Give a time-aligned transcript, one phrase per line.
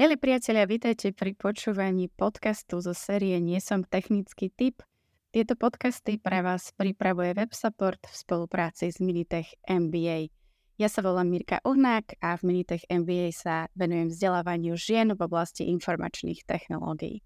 [0.00, 4.80] Milí priatelia, vítajte pri počúvaní podcastu zo série Nie som technický typ.
[5.28, 10.32] Tieto podcasty pre vás pripravuje WebSupport v spolupráci s Minitech MBA.
[10.80, 15.68] Ja sa volám Mirka Uhnák a v Minitech MBA sa venujem vzdelávaniu žien v oblasti
[15.68, 17.20] informačných technológií.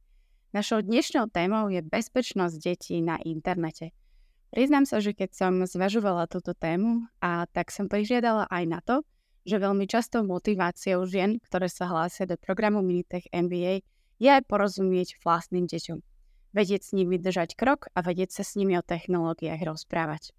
[0.50, 3.94] Našou dnešnou témou je bezpečnosť detí na internete.
[4.50, 9.06] Priznám sa, že keď som zvažovala túto tému, a tak som prižiadala aj na to,
[9.44, 13.84] že veľmi častou motiváciou žien, ktoré sa hlásia do programu Minitech MBA,
[14.18, 16.00] je aj porozumieť vlastným deťom.
[16.54, 20.32] Vedieť s nimi držať krok a vedieť sa s nimi o technológiách rozprávať.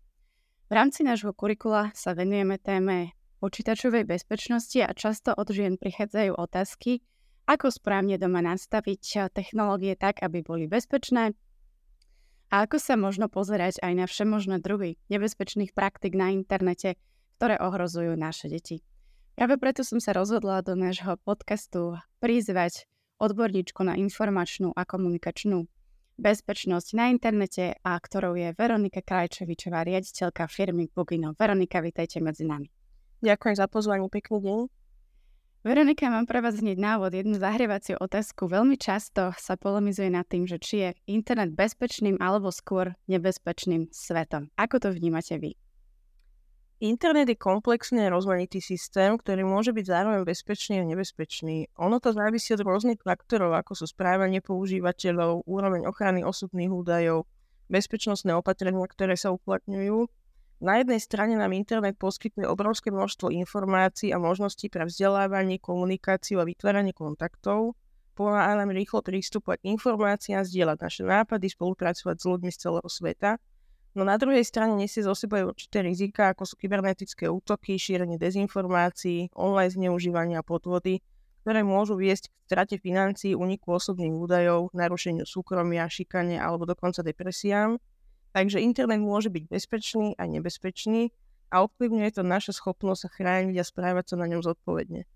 [0.66, 3.13] V rámci nášho kurikula sa venujeme téme
[3.44, 7.05] počítačovej bezpečnosti a často od žien prichádzajú otázky,
[7.45, 11.38] ako správne doma nastaviť technológie tak, aby boli bezpečné
[12.49, 16.97] a ako sa možno pozerať aj na všemožné druhy nebezpečných praktik na internete,
[17.38, 18.79] ktoré ohrozujú naše deti.
[19.36, 22.88] Práve preto som sa rozhodla do nášho podcastu prizvať
[23.19, 25.67] odborníčku na informačnú a komunikačnú
[26.16, 31.36] bezpečnosť na internete a ktorou je Veronika Krajčevičová, riaditeľka firmy Bugino.
[31.36, 32.72] Veronika, vítajte medzi nami.
[33.28, 34.59] Ďakujem za pozvanie, pekný deň.
[35.67, 38.47] Veronika, mám pre vás hneď návod, jednu zahrievaciu otázku.
[38.47, 44.47] Veľmi často sa polemizuje nad tým, že či je internet bezpečným alebo skôr nebezpečným svetom.
[44.56, 45.59] Ako to vnímate vy?
[46.86, 51.73] Internet je komplexný a rozmanitý systém, ktorý môže byť zároveň bezpečný a nebezpečný.
[51.81, 57.25] Ono to závisí od rôznych faktorov, ako sú správanie používateľov, úroveň ochrany osobných údajov,
[57.73, 60.06] bezpečnostné opatrenia, ktoré sa uplatňujú.
[60.61, 66.45] Na jednej strane nám internet poskytuje obrovské množstvo informácií a možností pre vzdelávanie, komunikáciu a
[66.45, 67.74] vytváranie kontaktov.
[68.13, 73.31] Pomáha nám rýchlo prístupovať informáciám, zdieľať naše nápady, spolupracovať s ľuďmi z celého sveta–
[73.95, 79.31] No na druhej strane nesie zo seba určité rizika, ako sú kybernetické útoky, šírenie dezinformácií,
[79.31, 81.00] online zneužívania a podvody,
[81.47, 87.79] ktoré môžu viesť k strate financií, uniku osobných údajov, narušeniu súkromia, šikane alebo dokonca depresiám.
[88.35, 91.16] Takže internet môže byť bezpečný a nebezpečný
[91.56, 95.07] a ovplyvňuje to naša schopnosť sa chrániť a správať sa na ňom zodpovedne.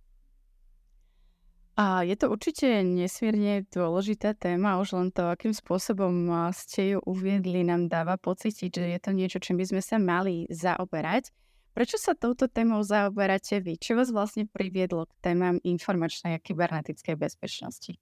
[1.80, 6.12] A je to určite nesmierne dôležitá téma, už len to, akým spôsobom
[6.52, 10.44] ste ju uviedli, nám dáva pocítiť, že je to niečo, čím by sme sa mali
[10.52, 11.32] zaoberať.
[11.72, 13.80] Prečo sa touto témou zaoberáte vy?
[13.80, 17.96] Čo vás vlastne priviedlo k témam informačnej a kybernetickej bezpečnosti?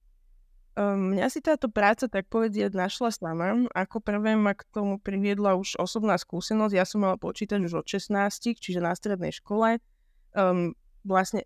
[0.73, 3.69] Um, mňa si táto práca, tak povediať, našla sama.
[3.77, 6.73] Ako prvé ma k tomu priviedla už osobná skúsenosť.
[6.73, 9.77] Ja som mala počítať už od 16, čiže na strednej škole.
[10.33, 10.73] Um,
[11.05, 11.45] vlastne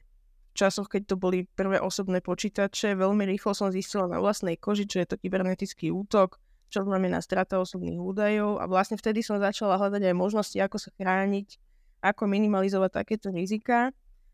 [0.52, 5.02] časoch, keď to boli prvé osobné počítače, veľmi rýchlo som zistila na vlastnej koži, čo
[5.04, 6.38] je to kybernetický útok,
[6.72, 10.90] čo znamená strata osobných údajov a vlastne vtedy som začala hľadať aj možnosti, ako sa
[10.96, 11.60] chrániť,
[12.00, 13.92] ako minimalizovať takéto rizika.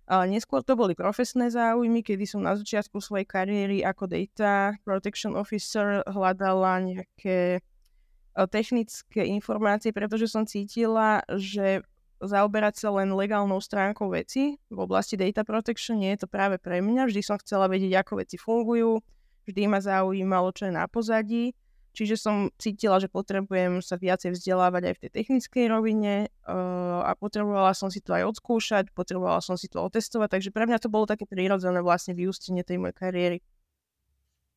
[0.08, 5.36] Ale neskôr to boli profesné záujmy, kedy som na začiatku svojej kariéry ako data protection
[5.36, 11.84] officer hľadala nejaké eh, technické informácie, pretože som cítila, že
[12.22, 16.02] zaoberať sa len legálnou stránkou veci v oblasti data protection.
[16.02, 17.10] Nie je to práve pre mňa.
[17.10, 19.02] Vždy som chcela vedieť, ako veci fungujú.
[19.46, 21.54] Vždy ma zaujímalo, čo je na pozadí.
[21.98, 27.18] Čiže som cítila, že potrebujem sa viacej vzdelávať aj v tej technickej rovine uh, a
[27.18, 30.94] potrebovala som si to aj odskúšať, potrebovala som si to otestovať, takže pre mňa to
[30.94, 33.38] bolo také prírodzené vlastne vyústenie tej mojej kariéry.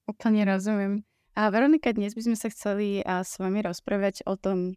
[0.04, 0.92] Úplne rozumiem.
[1.32, 4.76] A Veronika, dnes by sme sa chceli a s vami rozprávať o tom,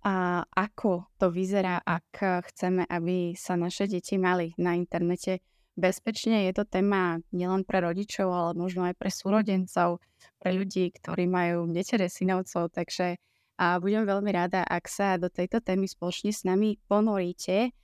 [0.00, 5.44] a ako to vyzerá, ak chceme, aby sa naše deti mali na internete
[5.76, 6.48] bezpečne.
[6.48, 10.00] Je to téma nielen pre rodičov, ale možno aj pre súrodencov,
[10.40, 13.20] pre ľudí, ktorí majú netere synovcov, takže
[13.60, 17.76] a budem veľmi rada, ak sa do tejto témy spoločne s nami ponoríte.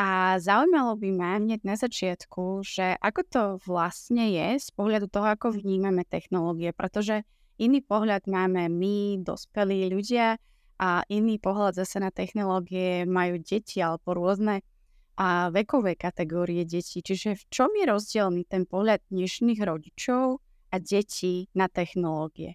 [0.00, 5.28] A zaujímalo by ma hneď na začiatku, že ako to vlastne je z pohľadu toho,
[5.28, 7.28] ako vnímame technológie, pretože
[7.60, 10.40] iný pohľad máme my, dospelí ľudia,
[10.78, 14.62] a iný pohľad zase na technológie majú deti alebo rôzne
[15.18, 17.02] a vekové kategórie detí.
[17.02, 20.38] Čiže v čom je rozdielný ten pohľad dnešných rodičov
[20.70, 22.54] a detí na technológie?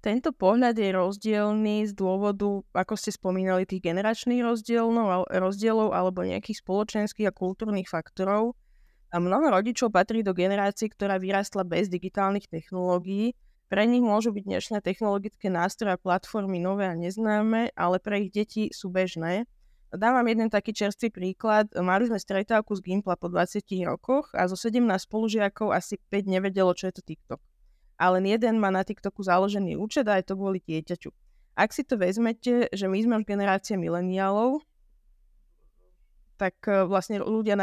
[0.00, 4.40] Tento pohľad je rozdielný z dôvodu, ako ste spomínali, tých generačných
[5.28, 8.56] rozdielov, alebo nejakých spoločenských a kultúrnych faktorov.
[9.12, 13.36] A mnoho rodičov patrí do generácie, ktorá vyrastla bez digitálnych technológií
[13.70, 18.34] Pre nich môžu byť dnešné technologické nástroje a platformy nové a neznáme, ale pre ich
[18.34, 19.46] deti sú bežné.
[19.94, 21.70] Dávam jeden taký čerstvý príklad.
[21.78, 26.74] Mali sme stretávku z Gimpla po 20 rokoch a zo 17 spolužiakov asi 5 nevedelo,
[26.74, 27.38] čo je to TikTok.
[27.94, 31.14] Ale jeden má na TikToku založený účet a je to kvôli dieťaťu.
[31.54, 34.66] Ak si to vezmete, že my sme už generácia mileniálov,
[36.42, 37.54] tak e, vlastne ľudia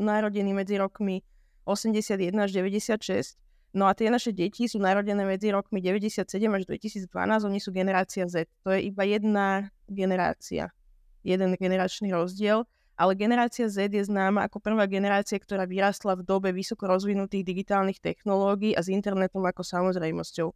[0.00, 1.20] narodení medzi rokmi
[1.68, 3.36] 81 až 96,
[3.76, 7.12] No a tie naše deti sú narodené medzi rokmi 97 až 2012,
[7.44, 8.48] oni sú generácia Z.
[8.64, 10.72] To je iba jedna generácia,
[11.20, 12.64] jeden generačný rozdiel,
[12.96, 18.00] ale generácia Z je známa ako prvá generácia, ktorá vyrastla v dobe vysoko rozvinutých digitálnych
[18.00, 20.48] technológií a s internetom ako samozrejmosťou.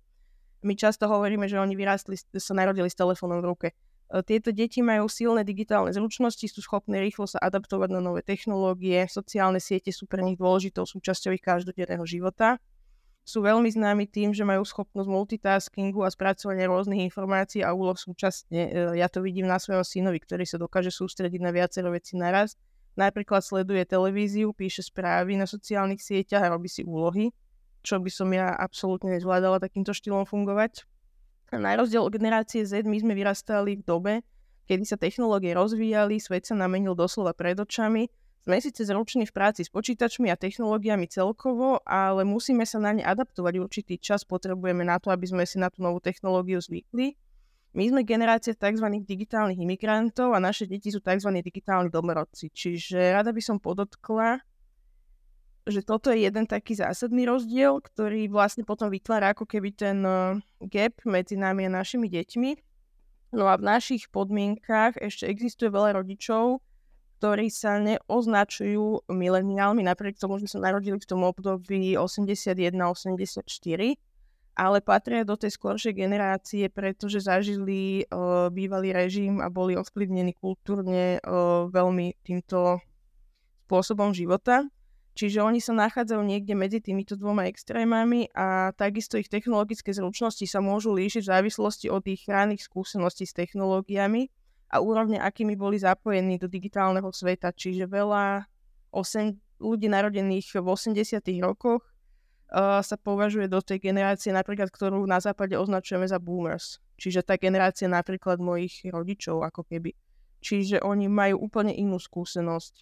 [0.64, 3.68] My často hovoríme, že oni vyrastli, sa narodili s telefónom v ruke.
[3.68, 9.04] E, tieto deti majú silné digitálne zručnosti, sú schopné rýchlo sa adaptovať na nové technológie,
[9.12, 12.56] sociálne siete sú pre nich dôležitou súčasťou ich každodenného života
[13.30, 18.62] sú veľmi známi tým, že majú schopnosť multitaskingu a spracovania rôznych informácií a úloh súčasne.
[18.66, 22.58] E, ja to vidím na svojom synovi, ktorý sa dokáže sústrediť na viacero veci naraz.
[22.98, 27.30] Napríklad sleduje televíziu, píše správy na sociálnych sieťach a robí si úlohy,
[27.86, 30.82] čo by som ja absolútne nezvládala takýmto štýlom fungovať.
[31.54, 34.12] A na rozdiel od generácie Z my sme vyrastali v dobe,
[34.66, 39.68] kedy sa technológie rozvíjali, svet sa namenil doslova pred očami sme síce zruční v práci
[39.68, 44.96] s počítačmi a technológiami celkovo, ale musíme sa na ne adaptovať určitý čas, potrebujeme na
[44.96, 47.20] to, aby sme si na tú novú technológiu zvykli.
[47.70, 48.82] My sme generácia tzv.
[49.06, 51.30] digitálnych imigrantov a naše deti sú tzv.
[51.38, 52.50] digitálni domorodci.
[52.50, 54.42] Čiže rada by som podotkla,
[55.68, 60.40] že toto je jeden taký zásadný rozdiel, ktorý vlastne potom vytvára ako keby ten eh,
[60.66, 62.50] gap medzi nami a našimi deťmi.
[63.38, 66.58] No a v našich podmienkách ešte existuje veľa rodičov,
[67.20, 73.44] ktorí sa neoznačujú mileniálmi, napriek tomu, že sa narodili v tom období 81-84,
[74.56, 81.20] ale patria do tej skoršej generácie, pretože zažili uh, bývalý režim a boli ovplyvnení kultúrne
[81.20, 82.80] uh, veľmi týmto
[83.68, 84.64] spôsobom života.
[85.12, 90.64] Čiže oni sa nachádzajú niekde medzi týmito dvoma extrémami a takisto ich technologické zručnosti sa
[90.64, 94.32] môžu líšiť v závislosti od ich ranných skúseností s technológiami
[94.70, 97.50] a úrovne, akými boli zapojení do digitálneho sveta.
[97.50, 98.46] Čiže veľa
[98.94, 105.18] osem, ľudí narodených v 80 rokoch uh, sa považuje do tej generácie, napríklad, ktorú na
[105.18, 106.78] západe označujeme za boomers.
[106.96, 109.90] Čiže tá generácia napríklad mojich rodičov, ako keby.
[110.40, 112.74] Čiže oni majú úplne inú skúsenosť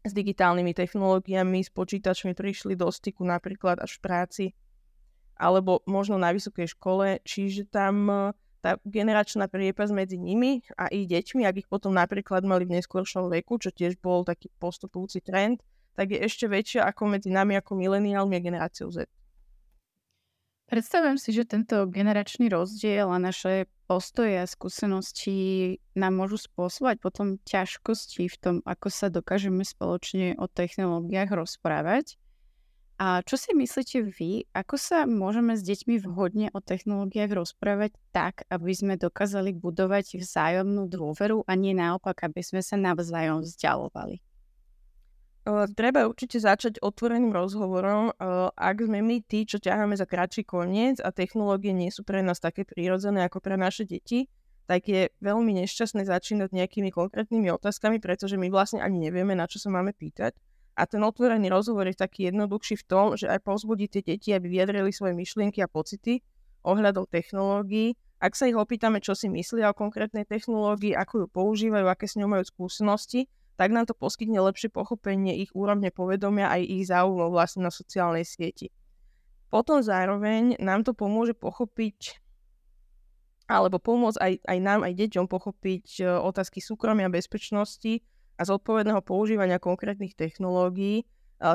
[0.00, 4.44] s digitálnymi technológiami, s počítačmi prišli do styku napríklad až v práci,
[5.36, 11.48] alebo možno na vysokej škole, čiže tam tá generačná priepas medzi nimi a ich deťmi,
[11.48, 15.64] ak ich potom napríklad mali v neskôršom veku, čo tiež bol taký postupujúci trend,
[15.96, 19.08] tak je ešte väčšia ako medzi nami ako mileniálmi a generáciou Z.
[20.70, 27.42] Predstavujem si, že tento generačný rozdiel a naše postoje a skúsenosti nám môžu spôsobovať potom
[27.42, 32.14] ťažkosti v tom, ako sa dokážeme spoločne o technológiách rozprávať.
[33.00, 38.44] A čo si myslíte vy, ako sa môžeme s deťmi vhodne o technológiách rozprávať tak,
[38.52, 44.20] aby sme dokázali budovať vzájomnú dôveru a nie naopak, aby sme sa navzájom vzdialovali?
[45.72, 48.12] Treba určite začať otvoreným rozhovorom.
[48.52, 52.36] Ak sme my tí, čo ťaháme za kratší koniec a technológie nie sú pre nás
[52.36, 54.28] také prírodzené ako pre naše deti,
[54.68, 59.56] tak je veľmi nešťastné začínať nejakými konkrétnymi otázkami, pretože my vlastne ani nevieme, na čo
[59.56, 60.36] sa máme pýtať.
[60.78, 64.48] A ten otvorený rozhovor je taký jednoduchší v tom, že aj povzbudí tie deti, aby
[64.48, 66.22] vyjadrili svoje myšlienky a pocity
[66.62, 67.96] ohľadom technológií.
[68.20, 72.20] Ak sa ich opýtame, čo si myslia o konkrétnej technológii, ako ju používajú, aké s
[72.20, 77.32] ňou majú skúsenosti, tak nám to poskytne lepšie pochopenie ich úrovne povedomia aj ich záujmov
[77.32, 78.72] vlastne na sociálnej sieti.
[79.52, 82.20] Potom zároveň nám to pomôže pochopiť
[83.50, 87.98] alebo pomôcť aj, aj nám, aj deťom pochopiť e, otázky súkromia a bezpečnosti
[88.40, 91.04] a zodpovedného používania konkrétnych technológií,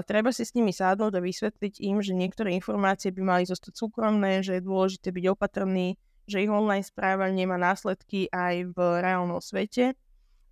[0.06, 4.46] treba si s nimi sádnuť a vysvetliť im, že niektoré informácie by mali zostať súkromné,
[4.46, 5.98] že je dôležité byť opatrný,
[6.30, 9.98] že ich online správanie má následky aj v reálnom svete.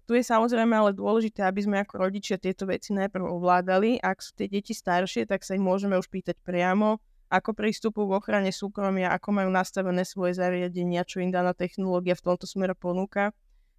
[0.04, 4.04] Tu je samozrejme ale dôležité, aby sme ako rodičia tieto veci najprv ovládali.
[4.04, 7.00] Ak sú tie deti staršie, tak sa ich môžeme už pýtať priamo,
[7.32, 12.26] ako prístupu k ochrane súkromia, ako majú nastavené svoje zariadenia, čo im daná technológia v
[12.26, 13.32] tomto smere ponúka.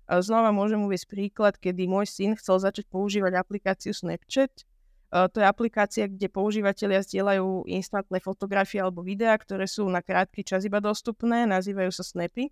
[0.04, 4.68] Znova môžem uvieť príklad, kedy môj syn chcel začať používať aplikáciu Snapchat.
[5.14, 10.66] To je aplikácia, kde používateľia zdieľajú instantné fotografie alebo videá, ktoré sú na krátky čas
[10.66, 12.50] iba dostupné, nazývajú sa snapy.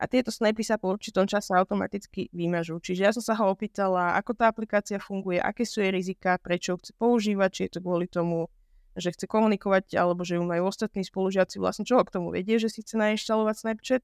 [0.00, 2.82] A tieto snapy sa po určitom čase automaticky vymažú.
[2.82, 6.74] Čiže ja som sa ho opýtala, ako tá aplikácia funguje, aké sú jej rizika, prečo
[6.80, 8.50] chce používať, či je to kvôli tomu,
[8.98, 12.58] že chce komunikovať, alebo že ju majú ostatní spolužiaci, vlastne čo ho k tomu vedie,
[12.58, 14.02] že si chce nainštalovať Snapchat.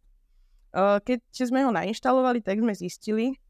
[0.76, 3.40] Keď sme ho nainštalovali, tak sme zistili,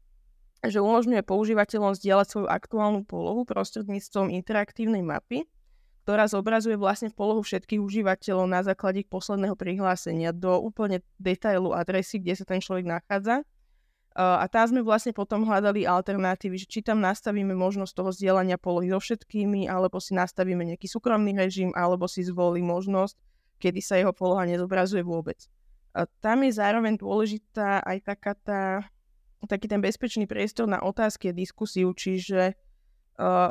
[0.63, 5.43] že umožňuje používateľom zdieľať svoju aktuálnu polohu prostredníctvom interaktívnej mapy,
[6.07, 12.23] ktorá zobrazuje vlastne polohu všetkých užívateľov na základe ich posledného prihlásenia do úplne detailu adresy,
[12.23, 13.43] kde sa ten človek nachádza.
[14.15, 18.89] A tam sme vlastne potom hľadali alternatívy, že či tam nastavíme možnosť toho zdieľania polohy
[18.89, 23.13] so všetkými, alebo si nastavíme nejaký súkromný režim, alebo si zvolí možnosť,
[23.59, 25.45] kedy sa jeho poloha nezobrazuje vôbec.
[26.21, 28.61] Tam je zároveň dôležitá aj taká tá,
[29.49, 32.53] taký ten bezpečný priestor na otázky a diskusiu, čiže
[33.17, 33.49] uh,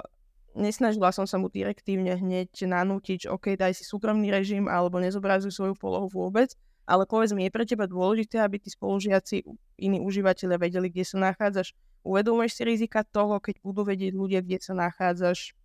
[0.55, 5.75] nesnažila som sa mu direktívne hneď nanútiť, OK, daj si súkromný režim alebo nezobrazuj svoju
[5.75, 6.55] polohu vôbec,
[6.87, 9.43] ale povedz mi, je pre teba dôležité, aby tí spolužiaci,
[9.83, 11.75] iní užívateľe vedeli, kde sa nachádzaš.
[12.07, 15.59] Uvedomuješ si rizika toho, keď budú vedieť ľudia, kde sa nachádzaš,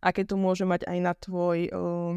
[0.00, 2.16] aké to môže mať aj na tvoj uh,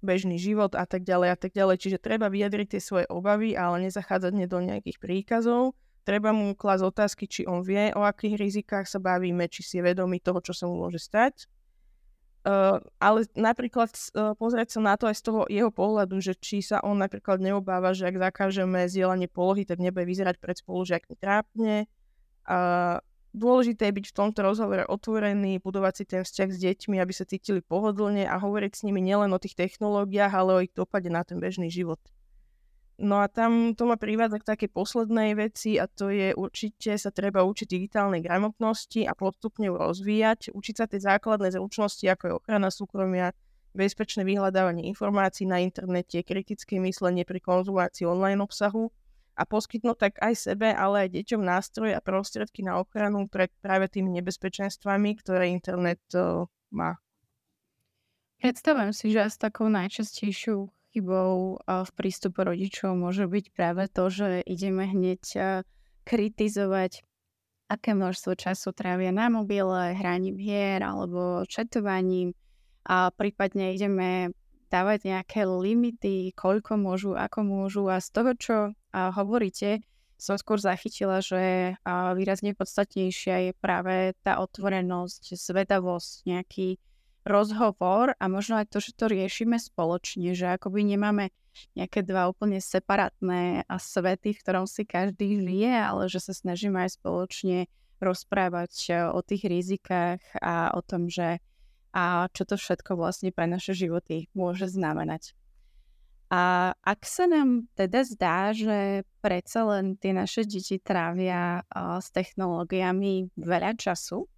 [0.00, 1.76] bežný život a tak ďalej a tak ďalej.
[1.78, 5.78] Čiže treba vyjadriť tie svoje obavy, ale nezachádzať do nejakých príkazov
[6.08, 9.84] Treba mu klásť otázky, či on vie, o akých rizikách sa bavíme, či si je
[9.84, 11.44] vedomý toho, čo sa mu môže stať.
[12.48, 16.64] Uh, ale napríklad uh, pozrieť sa na to aj z toho jeho pohľadu, že či
[16.64, 21.84] sa on napríklad neobáva, že ak zakážeme zdieľanie polohy, tak nebude vyzerať pred spolužiakmi trápne.
[22.48, 23.04] Uh,
[23.34, 27.28] dôležité je byť v tomto rozhovore otvorený, budovať si ten vzťah s deťmi, aby sa
[27.28, 31.24] cítili pohodlne a hovoriť s nimi nielen o tých technológiách, ale o ich dopade na
[31.24, 32.00] ten bežný život.
[32.98, 37.14] No a tam to ma privádza k takej poslednej veci a to je určite sa
[37.14, 42.32] treba učiť digitálnej gramotnosti a postupne ju rozvíjať, učiť sa tie základné zručnosti, ako je
[42.42, 43.30] ochrana súkromia,
[43.70, 48.90] bezpečné vyhľadávanie informácií na internete, kritické myslenie pri konzumácii online obsahu
[49.38, 53.86] a poskytnúť tak aj sebe, ale aj deťom nástroje a prostriedky na ochranu pred práve
[53.86, 56.42] tými nebezpečenstvami, ktoré internet uh,
[56.74, 56.98] má.
[58.42, 64.46] Predstavujem si, že s takou najčastejšou chybou v prístupe rodičov môže byť práve to, že
[64.46, 65.22] ideme hneď
[66.06, 67.02] kritizovať,
[67.68, 72.32] aké množstvo času trávia na mobile, hraním hier alebo četovaním
[72.86, 74.32] a prípadne ideme
[74.68, 77.88] dávať nejaké limity, koľko môžu, ako môžu.
[77.88, 78.56] A z toho, čo
[78.92, 79.82] hovoríte,
[80.18, 86.68] som skôr zachytila, že výrazne podstatnejšia je práve tá otvorenosť, zvedavosť, nejaký
[87.28, 91.28] rozhovor a možno aj to, že to riešime spoločne, že akoby nemáme
[91.76, 96.98] nejaké dva úplne separátne svety, v ktorom si každý žije, ale že sa snažíme aj
[96.98, 98.72] spoločne rozprávať
[99.10, 101.42] o tých rizikách a o tom, že
[101.92, 105.32] a čo to všetko vlastne pre naše životy môže znamenať.
[106.28, 113.32] A ak sa nám teda zdá, že predsa len tie naše deti trávia s technológiami
[113.32, 114.28] veľa času,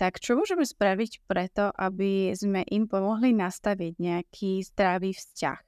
[0.00, 5.60] tak čo môžeme spraviť preto, aby sme im pomohli nastaviť nejaký zdravý vzťah?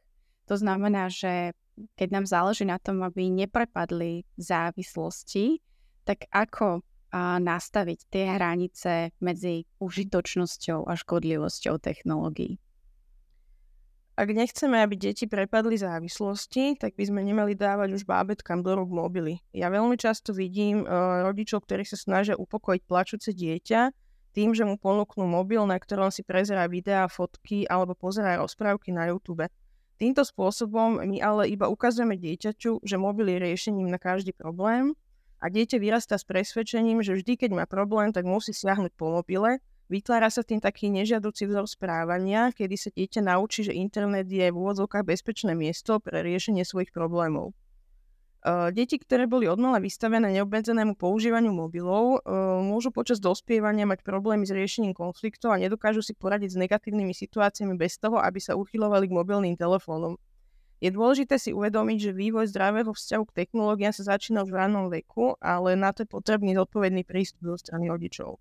[0.48, 1.52] To znamená, že
[2.00, 5.60] keď nám záleží na tom, aby neprepadli závislosti,
[6.08, 6.80] tak ako
[7.12, 12.58] a, nastaviť tie hranice medzi užitočnosťou a škodlivosťou technológií?
[14.16, 18.88] Ak nechceme, aby deti prepadli závislosti, tak by sme nemali dávať už bábetkám do rúk
[18.88, 19.44] mobily.
[19.52, 23.92] Ja veľmi často vidím uh, rodičov, ktorí sa snažia upokojiť plačúce dieťa
[24.32, 29.12] tým, že mu ponúknú mobil, na ktorom si prezerá videá, fotky alebo pozerá rozprávky na
[29.12, 29.48] YouTube.
[30.00, 34.96] Týmto spôsobom my ale iba ukazujeme dieťaťu, že mobil je riešením na každý problém
[35.40, 39.61] a dieťa vyrastá s presvedčením, že vždy, keď má problém, tak musí siahnuť po mobile.
[39.87, 44.57] Vytvára sa tým taký nežiaducí vzor správania, kedy sa dieťa naučí, že internet je v
[44.59, 47.55] úvodzovkách bezpečné miesto pre riešenie svojich problémov.
[48.47, 52.23] Deti, ktoré boli odmala vystavené neobmedzenému používaniu mobilov,
[52.62, 57.75] môžu počas dospievania mať problémy s riešením konfliktov a nedokážu si poradiť s negatívnymi situáciami
[57.75, 60.14] bez toho, aby sa uchylovali k mobilným telefónom.
[60.76, 65.40] Je dôležité si uvedomiť, že vývoj zdravého vzťahu k technológiám sa začína v rannom veku,
[65.40, 68.37] ale na to je potrebný zodpovedný prístup zo strany rodičov.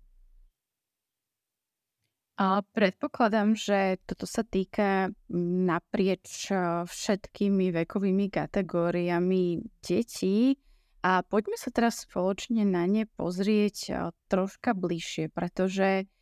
[2.36, 6.52] A predpokladám, že toto sa týka naprieč
[6.84, 10.60] všetkými vekovými kategóriami detí.
[11.00, 16.12] A poďme sa teraz spoločne na ne pozrieť troška bližšie, pretože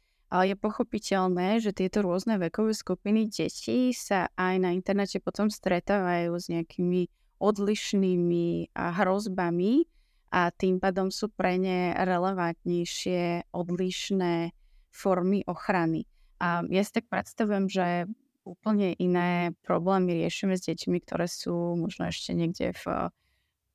[0.43, 6.51] je pochopiteľné, že tieto rôzne vekové skupiny detí sa aj na internete potom stretávajú s
[6.51, 7.07] nejakými
[7.39, 9.87] odlišnými hrozbami
[10.35, 14.51] a tým pádom sú pre ne relevantnejšie odlišné
[14.91, 16.11] formy ochrany.
[16.43, 18.11] A ja si tak predstavujem, že
[18.43, 22.85] úplne iné problémy riešime s deťmi, ktoré sú možno ešte niekde v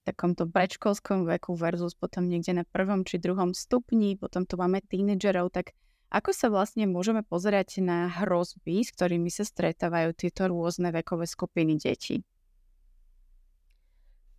[0.03, 5.53] takomto predškolskom veku versus potom niekde na prvom či druhom stupni, potom tu máme tínedžerov,
[5.53, 5.77] tak
[6.09, 11.77] Ako sa vlastne môžeme pozerať na hrozby, s ktorými sa stretávajú tieto rôzne vekové skupiny
[11.77, 12.25] detí?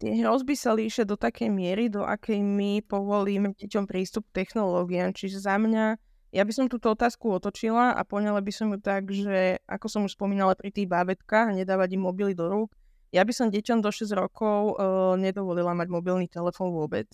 [0.03, 5.15] Tie hrozby sa líšia do takej miery, do akej my povolíme deťom prístup k technológiám.
[5.15, 5.95] Čiže za mňa,
[6.35, 10.03] ja by som túto otázku otočila a poňala by som ju tak, že ako som
[10.09, 12.75] už spomínala pri tých bábetkách, nedávať im mobily do rúk,
[13.15, 17.07] ja by som deťom do 6 rokov uh, nedovolila mať mobilný telefón vôbec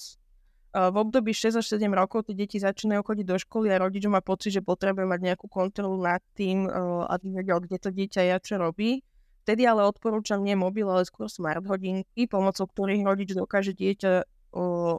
[0.77, 4.21] v období 6 až 7 rokov tie deti začínajú chodiť do školy a rodič má
[4.21, 6.69] pocit, že potrebuje mať nejakú kontrolu nad tým,
[7.09, 9.01] aby vedel, kde to dieťa je a čo robí.
[9.49, 14.29] Vtedy ale odporúčam nie mobil, ale skôr smart hodinky, pomocou ktorých rodič dokáže dieťa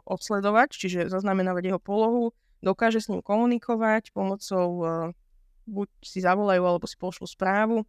[0.02, 4.66] odsledovať, čiže zaznamenávať jeho polohu, dokáže s ním komunikovať pomocou
[5.68, 7.86] buď si zavolajú alebo si pošlu správu.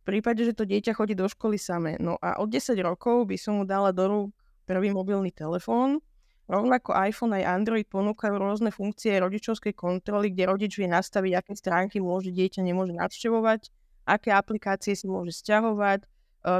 [0.00, 1.96] V prípade, že to dieťa chodí do školy samé.
[1.96, 4.28] No a od 10 rokov by som mu dala do rúk
[4.66, 6.04] prvý mobilný telefón,
[6.50, 12.02] Rovnako iPhone aj Android ponúkajú rôzne funkcie rodičovskej kontroly, kde rodič vie nastaviť, aké stránky
[12.02, 13.70] môže dieťa nemôže navštevovať,
[14.02, 16.06] aké aplikácie si môže stiahovať, e,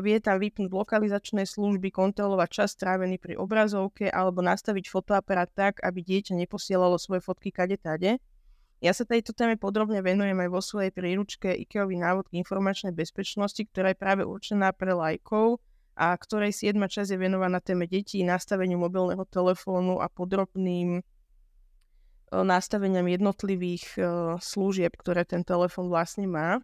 [0.07, 6.07] vie tam vypnúť lokalizačné služby, kontrolovať čas strávený pri obrazovke alebo nastaviť fotoaparát tak, aby
[6.07, 8.23] dieťa neposielalo svoje fotky kade tade.
[8.79, 13.67] Ja sa tejto téme podrobne venujem aj vo svojej príručke IKEOVý návod k informačnej bezpečnosti,
[13.67, 15.59] ktorá je práve určená pre lajkov,
[15.97, 16.77] a ktorej 7.
[16.77, 21.03] časť je venovaná téme detí, nastaveniu mobilného telefónu a podrobným e,
[22.33, 24.01] nastaveniam jednotlivých e,
[24.39, 26.63] služieb, ktoré ten telefón vlastne má.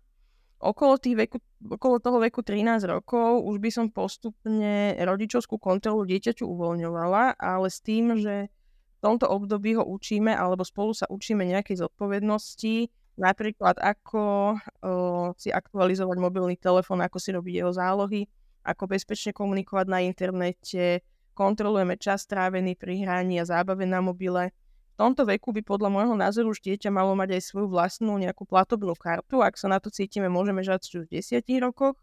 [0.56, 6.48] Okolo, tých veku, okolo toho veku 13 rokov už by som postupne rodičovskú kontrolu dieťaťu
[6.48, 8.48] uvoľňovala, ale s tým, že
[8.96, 12.88] v tomto období ho učíme alebo spolu sa učíme nejakej zodpovednosti,
[13.20, 18.24] napríklad ako uh, si aktualizovať mobilný telefón, ako si robiť jeho zálohy,
[18.66, 21.06] ako bezpečne komunikovať na internete,
[21.38, 24.50] kontrolujeme čas strávený pri hraní a zábave na mobile.
[24.96, 28.48] V tomto veku by podľa môjho názoru už dieťa malo mať aj svoju vlastnú nejakú
[28.48, 29.44] platobnú kartu.
[29.44, 32.00] Ak sa na to cítime, môžeme žať už v 10 rokoch.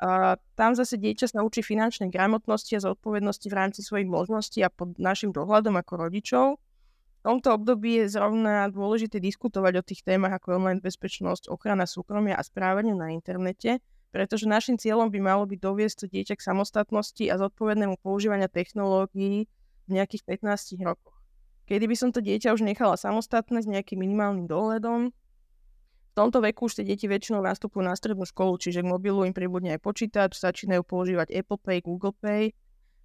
[0.00, 4.72] A tam zase dieťa sa učí finančnej gramotnosti a zodpovednosti v rámci svojich možností a
[4.72, 6.46] pod našim dohľadom ako rodičov.
[7.20, 12.32] V tomto období je zrovna dôležité diskutovať o tých témach ako online bezpečnosť, ochrana súkromia
[12.32, 17.24] a správanie na internete, pretože našim cieľom by malo byť doviesť to dieťa k samostatnosti
[17.30, 19.46] a zodpovednému používania technológií
[19.86, 21.18] v nejakých 15 rokoch.
[21.70, 25.14] Kedy by som to dieťa už nechala samostatné s nejakým minimálnym dohľadom,
[26.10, 29.30] v tomto veku už tie deti väčšinou nastupujú na strednú školu, čiže k mobilu im
[29.30, 32.50] pribudne aj počítač, začínajú používať Apple Pay, Google Pay,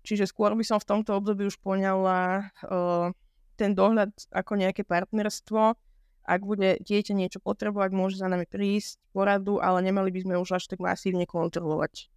[0.01, 3.13] čiže skôr by som v tomto období už poňala uh,
[3.53, 5.77] ten dohľad ako nejaké partnerstvo
[6.25, 10.57] ak bude dieťa niečo potrebovať, môže za nami prísť, poradu, ale nemali by sme už
[10.57, 12.09] až tak masívne kontrolovať.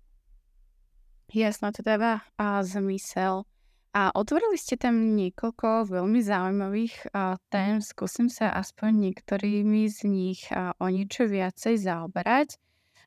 [1.29, 3.45] Jasno, to dáva a zmysel.
[3.93, 7.81] A otvorili ste tam niekoľko veľmi zaujímavých a, tém.
[7.81, 12.57] Skúsim sa aspoň niektorými z nich a, o niečo viacej zaoberať.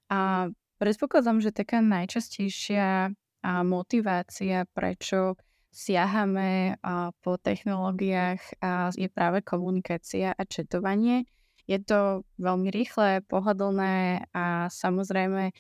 [0.10, 5.38] A predpokladám, že taká najčastejšia a, motivácia, prečo
[5.71, 6.75] siahame
[7.23, 8.62] po technológiách
[8.93, 11.25] je práve komunikácia a četovanie.
[11.65, 15.55] Je to veľmi rýchle, pohodlné a samozrejme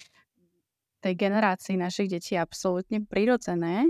[1.01, 3.89] tej generácii našich detí absolútne prirodzené.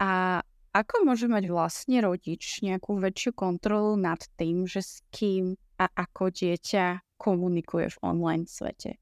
[0.00, 0.40] A
[0.72, 6.32] ako môže mať vlastne rodič nejakú väčšiu kontrolu nad tým, že s kým a ako
[6.32, 8.96] dieťa komunikuje v online svete?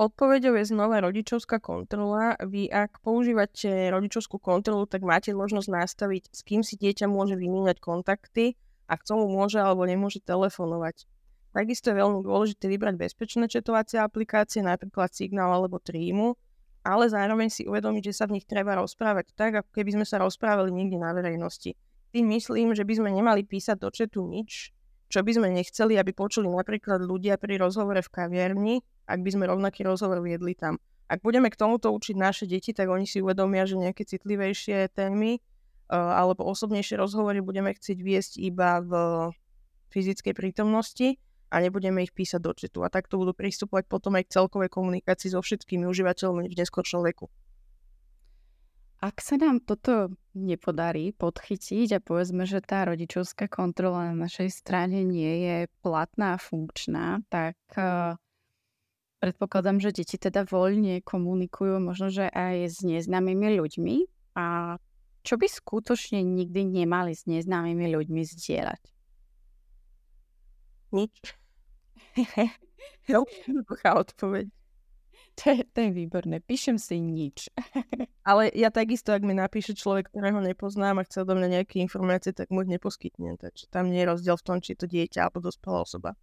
[0.00, 2.32] Odpovedou je znova rodičovská kontrola.
[2.40, 7.84] Vy ak používate rodičovskú kontrolu, tak máte možnosť nastaviť, s kým si dieťa môže vymieňať
[7.84, 8.56] kontakty
[8.88, 11.04] a k tomu môže alebo nemôže telefonovať.
[11.52, 16.32] Takisto je veľmi dôležité vybrať bezpečné četovacie aplikácie, napríklad Signal alebo Trímu,
[16.80, 20.16] ale zároveň si uvedomiť, že sa v nich treba rozprávať tak, ako keby sme sa
[20.16, 21.76] rozprávali niekde na verejnosti.
[22.16, 24.72] Tým myslím, že by sme nemali písať do četu nič,
[25.10, 28.80] čo by sme nechceli, aby počuli napríklad ľudia pri rozhovore v kaviarni,
[29.10, 30.78] ak by sme rovnaký rozhovor viedli tam.
[31.10, 35.42] Ak budeme k tomuto učiť naše deti, tak oni si uvedomia, že nejaké citlivejšie témy
[35.90, 38.92] uh, alebo osobnejšie rozhovory budeme chcieť viesť iba v
[39.90, 41.18] fyzickej prítomnosti
[41.50, 42.86] a nebudeme ich písať do četu.
[42.86, 47.26] A takto budú pristupovať potom aj k celkovej komunikácii so všetkými užívateľmi v neskôršom veku.
[49.00, 55.02] Ak sa nám toto nepodarí podchytiť a povedzme, že tá rodičovská kontrola na našej strane
[55.02, 58.14] nie je platná a funkčná, tak uh,
[59.20, 63.96] Predpokladám, že deti teda voľne komunikujú možno, že aj s neznámymi ľuďmi
[64.40, 64.76] a
[65.20, 68.82] čo by skutočne nikdy nemali s neznámymi ľuďmi zdieľať?
[70.96, 71.16] Nič.
[73.12, 74.48] Jednoduchá odpoveď.
[75.40, 76.40] To je, to je výborné.
[76.40, 77.52] Píšem si nič.
[78.28, 82.32] Ale ja takisto, ak mi napíše človek, ktorého nepoznám a chce do mňa nejaké informácie,
[82.32, 83.36] tak mu ich neposkytnem.
[83.40, 86.16] Takže tam nie je rozdiel v tom, či je to dieťa alebo dospelá osoba.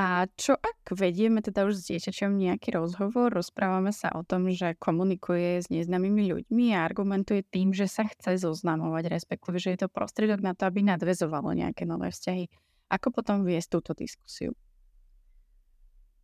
[0.00, 4.72] A čo ak vedieme teda už s dieťaťom nejaký rozhovor, rozprávame sa o tom, že
[4.80, 9.92] komunikuje s neznámymi ľuďmi a argumentuje tým, že sa chce zoznamovať, respektíve, že je to
[9.92, 12.48] prostriedok na to, aby nadvezovalo nejaké nové vzťahy.
[12.88, 14.56] Ako potom viesť túto diskusiu?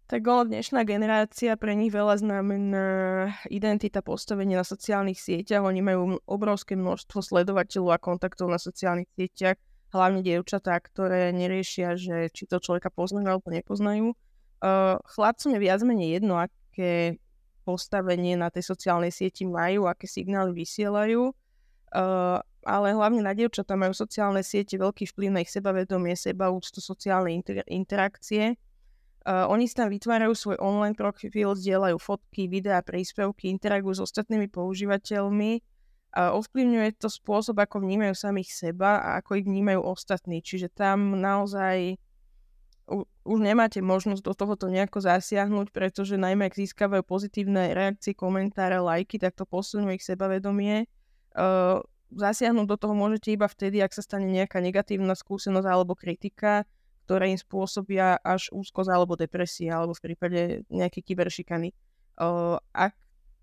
[0.09, 2.89] Tak ono, dnešná generácia, pre nich veľa znamená
[3.53, 5.61] identita, postavenie na sociálnych sieťach.
[5.61, 9.61] Oni majú obrovské množstvo sledovateľov a kontaktov na sociálnych sieťach
[9.95, 14.17] hlavne dievčatá, ktoré neriešia, že či to človeka poznajú alebo nepoznajú.
[14.59, 17.21] Uh, chlapcom je viac menej jedno, aké
[17.67, 23.95] postavenie na tej sociálnej sieti majú, aké signály vysielajú, uh, ale hlavne na dievčatá majú
[23.95, 28.59] sociálne siete veľký vplyv na ich sebavedomie, sebaúctu, sociálne inter- interakcie.
[29.27, 34.47] Uh, oni si tam vytvárajú svoj online profil, zdieľajú fotky, videá, príspevky, interagujú s ostatnými
[34.51, 35.76] používateľmi
[36.17, 40.41] ovplyvňuje to spôsob, ako vnímajú samých seba a ako ich vnímajú ostatní.
[40.41, 42.01] Čiže tam naozaj
[43.27, 49.19] už nemáte možnosť do tohoto nejako zasiahnuť, pretože najmä ak získavajú pozitívne reakcie, komentáre, lajky,
[49.19, 50.87] tak to posilňuje ich sebavedomie.
[51.35, 51.83] Uh,
[52.15, 56.63] zasiahnuť do toho môžete iba vtedy, ak sa stane nejaká negatívna skúsenosť alebo kritika,
[57.11, 61.75] ktoré im spôsobia až úzkosť alebo depresia, alebo v prípade nejakej kyberšikany.
[62.17, 62.95] Uh, ak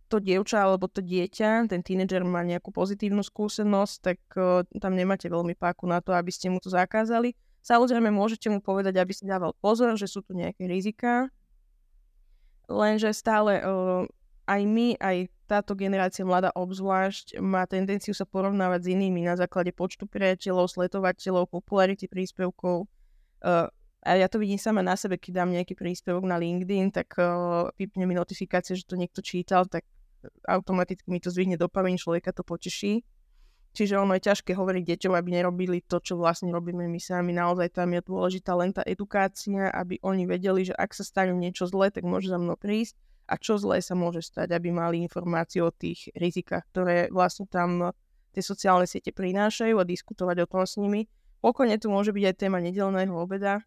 [0.07, 5.27] to dievča alebo to dieťa, ten tínedžer má nejakú pozitívnu skúsenosť, tak uh, tam nemáte
[5.27, 7.33] veľmi páku na to, aby ste mu to zakázali.
[7.63, 11.31] Samozrejme, môžete mu povedať, aby si dával pozor, že sú tu nejaké rizika,
[12.67, 14.03] lenže stále uh,
[14.47, 19.71] aj my, aj táto generácia mladá obzvlášť má tendenciu sa porovnávať s inými na základe
[19.71, 22.87] počtu priateľov, sledovateľov, popularity príspevkov.
[23.43, 23.67] Uh,
[24.03, 27.71] a ja to vidím sama na sebe, keď dám nejaký príspevok na LinkedIn, tak uh,
[27.79, 29.87] vypne mi notifikácie, že to niekto čítal, tak
[30.47, 33.03] automaticky mi to zvihne dopamin, človeka to poteší.
[33.73, 37.33] Čiže ono je ťažké hovoriť deťom, aby nerobili to, čo vlastne robíme my sami.
[37.33, 41.65] Naozaj tam je dôležitá len tá edukácia, aby oni vedeli, že ak sa stane niečo
[41.65, 42.93] zlé, tak môže za mnou prísť
[43.25, 47.97] a čo zlé sa môže stať, aby mali informáciu o tých rizikách, ktoré vlastne tam
[48.29, 51.09] tie sociálne siete prinášajú a diskutovať o tom s nimi.
[51.41, 53.65] Pokojne tu môže byť aj téma nedelného obeda.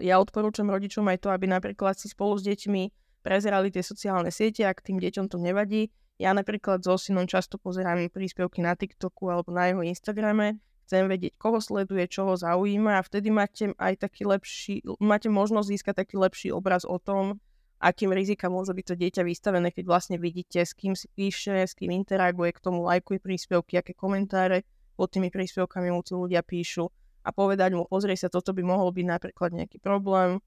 [0.00, 2.82] ja odporúčam rodičom aj to, aby napríklad si spolu s deťmi
[3.28, 5.92] prezerali tie sociálne siete, ak tým deťom to nevadí.
[6.16, 10.56] Ja napríklad so synom často pozerám príspevky na TikToku alebo na jeho Instagrame,
[10.88, 15.68] chcem vedieť, koho sleduje, čo ho zaujíma a vtedy máte aj taký lepší, máte možnosť
[15.68, 17.36] získať taký lepší obraz o tom,
[17.76, 21.76] akým rizika môže byť to dieťa vystavené, keď vlastne vidíte, s kým si píše, s
[21.76, 24.64] kým interaguje, k tomu lajkuje príspevky, aké komentáre
[24.96, 26.88] pod tými príspevkami mu tu ľudia píšu.
[27.22, 30.40] A povedať mu, pozrie sa, toto by mohol byť napríklad nejaký problém,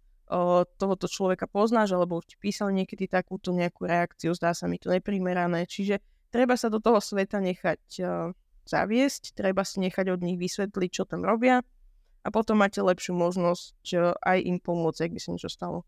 [0.80, 4.88] tohoto človeka poznáš, alebo už ti písal niekedy takúto nejakú reakciu, zdá sa mi to
[4.88, 5.68] neprimerané.
[5.68, 6.00] Čiže
[6.32, 8.00] treba sa do toho sveta nechať
[8.64, 11.60] zaviesť, treba si nechať od nich vysvetliť, čo tam robia
[12.22, 15.84] a potom máte lepšiu možnosť aj im pomôcť, ak by sa niečo stalo.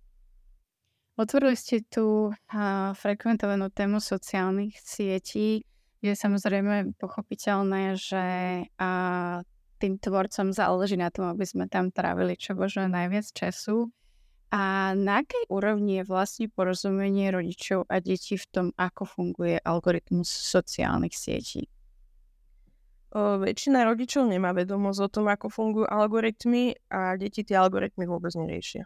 [1.13, 5.61] Otvorili ste tu uh, frekventovanú tému sociálnych sietí.
[6.01, 8.25] Je samozrejme pochopiteľné, že
[8.65, 9.45] uh,
[9.77, 13.93] tým tvorcom záleží na tom, aby sme tam trávili čo možno najviac času.
[14.53, 20.29] A na akej úrovni je vlastne porozumenie rodičov a detí v tom, ako funguje algoritmus
[20.29, 21.65] sociálnych sietí?
[23.17, 28.29] O, väčšina rodičov nemá vedomosť o tom, ako fungujú algoritmy a deti tie algoritmy vôbec
[28.37, 28.85] neriešia.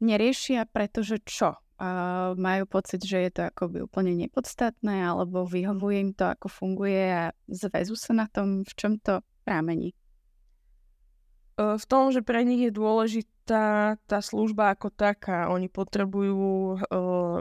[0.00, 1.60] Neriešia, pretože čo?
[1.76, 1.88] A
[2.40, 7.36] majú pocit, že je to akoby úplne nepodstatné, alebo vyhovuje im to, ako funguje a
[7.52, 9.92] zväzu sa na tom, v čom to prámení?
[11.56, 12.72] v tom, že pre nich je
[13.46, 15.48] dôležitá tá služba ako taká.
[15.50, 17.38] Oni potrebujú uh,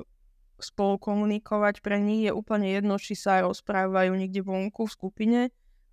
[0.61, 1.81] spolu komunikovať.
[1.81, 5.39] Pre nich je úplne jedno, či sa rozprávajú niekde vonku v skupine,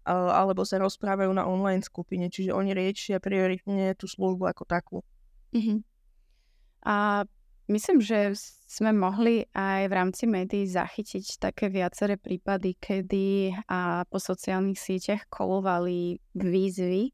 [0.04, 2.28] uh, alebo sa rozprávajú na online skupine.
[2.28, 4.98] Čiže oni riešia prioritne tú službu ako takú.
[5.52, 5.80] Uh-huh.
[6.84, 7.24] A
[7.68, 8.36] myslím, že
[8.68, 15.28] sme mohli aj v rámci médií zachytiť také viaceré prípady, kedy a po sociálnych sieťach
[15.28, 17.12] kolovali výzvy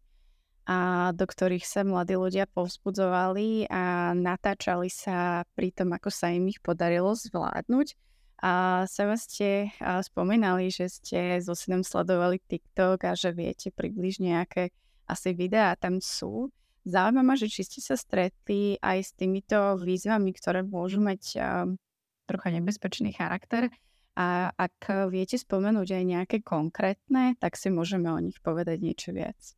[0.68, 6.44] a do ktorých sa mladí ľudia povzbudzovali a natáčali sa pri tom, ako sa im
[6.52, 7.96] ich podarilo zvládnuť.
[8.44, 14.70] A sama ste spomínali, že ste so synom sledovali TikTok a že viete približne, aké
[15.08, 16.52] asi videá tam sú.
[16.84, 21.80] Zaujíma ma, že či ste sa stretli aj s týmito výzvami, ktoré môžu mať um,
[22.28, 23.72] trocha nebezpečný charakter.
[24.14, 29.57] A ak viete spomenúť aj nejaké konkrétne, tak si môžeme o nich povedať niečo viac.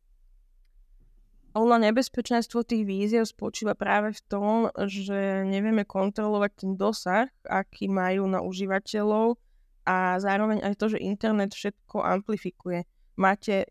[1.51, 4.53] Ono nebezpečenstvo tých víziev spočíva práve v tom,
[4.87, 9.35] že nevieme kontrolovať ten dosah, aký majú na užívateľov
[9.83, 12.87] a zároveň aj to, že internet všetko amplifikuje.
[13.19, 13.67] Máte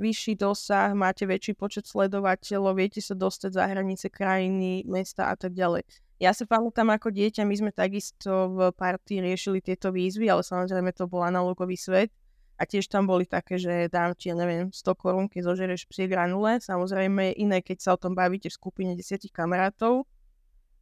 [0.00, 5.52] vyšší dosah, máte väčší počet sledovateľov, viete sa dostať za hranice krajiny, mesta a tak
[5.52, 5.84] ďalej.
[6.18, 10.90] Ja sa pamätám ako dieťa, my sme takisto v partii riešili tieto výzvy, ale samozrejme
[10.96, 12.10] to bol analogový svet.
[12.58, 16.58] A tiež tam boli také, že dám ti, neviem, 100 korún, keď zožereš psie granule.
[16.58, 20.10] Samozrejme je iné, keď sa o tom bavíte v skupine desiatich kamarátov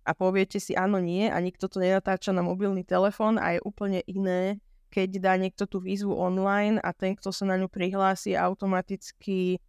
[0.09, 4.01] a poviete si áno, nie a nikto to nenatáča na mobilný telefón a je úplne
[4.09, 4.57] iné,
[4.89, 9.61] keď dá niekto tú výzvu online a ten, kto sa na ňu prihlási, automaticky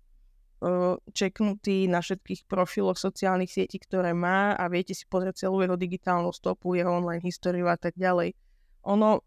[1.14, 6.34] čeknutý na všetkých profiloch sociálnych sietí, ktoré má a viete si pozrieť celú jeho digitálnu
[6.34, 8.34] stopu, jeho online históriu a tak ďalej.
[8.90, 9.22] Ono,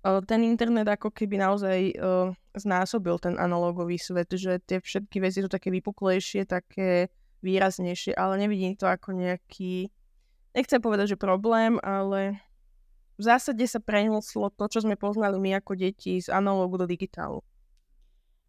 [0.00, 1.92] ten internet ako keby naozaj
[2.56, 8.76] znásobil ten analogový svet, že tie všetky veci sú také vypuklejšie, také výraznejšie, ale nevidím
[8.76, 9.88] to ako nejaký,
[10.56, 12.40] nechcem povedať, že problém, ale
[13.20, 17.44] v zásade sa prenieslo to, čo sme poznali my ako deti z analógu do digitálu.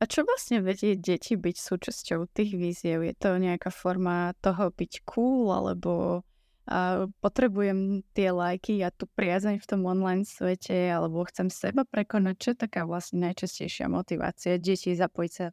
[0.01, 3.05] A čo vlastne vedie deti byť súčasťou tých víziev?
[3.05, 6.25] Je to nejaká forma toho byť cool, alebo
[6.69, 12.35] a potrebujem tie lajky a tu priazeň v tom online svete, alebo chcem seba prekonať?
[12.37, 15.49] Čo je taká vlastne najčastejšia motivácia detí zapojiť sa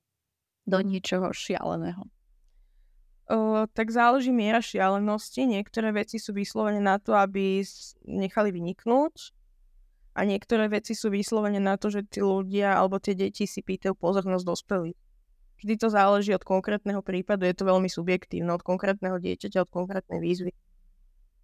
[0.69, 2.05] do niečoho šialeného?
[3.29, 5.45] Uh, tak záleží miera šialenosti.
[5.45, 7.61] Niektoré veci sú vyslovene na to, aby
[8.09, 9.37] nechali vyniknúť
[10.17, 13.93] a niektoré veci sú vyslovene na to, že tí ľudia alebo tie deti si pýtajú
[13.95, 14.99] pozornosť dospelých.
[15.59, 20.23] Vždy to záleží od konkrétneho prípadu, je to veľmi subjektívne, od konkrétneho dieťaťa, od konkrétnej
[20.23, 20.53] výzvy.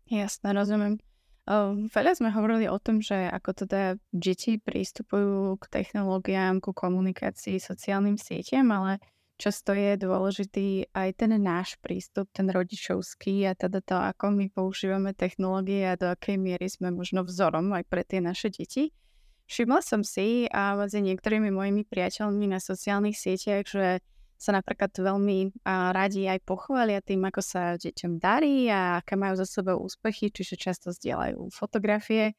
[0.09, 1.01] Jasné, rozumiem.
[1.45, 7.61] Uh, veľa sme hovorili o tom, že ako teda deti prístupujú k technológiám, ku komunikácii,
[7.61, 8.97] sociálnym sieťam, ale
[9.37, 15.13] často je dôležitý aj ten náš prístup, ten rodičovský a teda to, ako my používame
[15.13, 18.97] technológie a do akej miery sme možno vzorom aj pre tie naše deti.
[19.45, 24.01] Všimla som si a medzi niektorými mojimi priateľmi na sociálnych sieťach, že
[24.45, 29.41] sa napríklad veľmi a radi aj pochvália tým, ako sa deťom darí a aké majú
[29.41, 32.37] za sebou úspechy, čiže často zdieľajú fotografie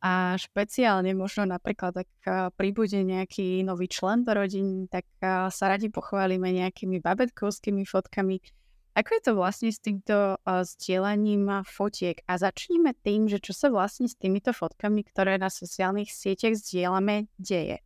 [0.00, 2.10] a špeciálne možno napríklad, ak
[2.56, 5.04] príbude nejaký nový člen do rodiny, tak
[5.50, 8.40] sa radi pochválime nejakými babetkovskými fotkami.
[8.96, 12.24] Ako je to vlastne s týmto zdieľaním fotiek?
[12.24, 17.28] A začníme tým, že čo sa vlastne s týmito fotkami, ktoré na sociálnych sieťach zdieľame,
[17.36, 17.84] deje.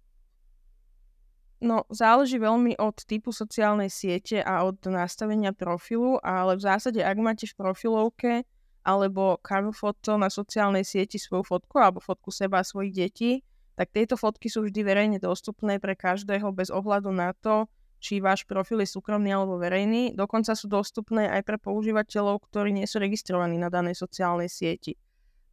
[1.64, 7.16] No, záleží veľmi od typu sociálnej siete a od nastavenia profilu, ale v zásade, ak
[7.16, 8.44] máte v profilovke
[8.84, 13.40] alebo cover foto na sociálnej sieti svoju fotku alebo fotku seba a svojich detí,
[13.80, 17.64] tak tieto fotky sú vždy verejne dostupné pre každého bez ohľadu na to,
[17.96, 20.12] či váš profil je súkromný alebo verejný.
[20.12, 25.00] Dokonca sú dostupné aj pre používateľov, ktorí nie sú registrovaní na danej sociálnej sieti.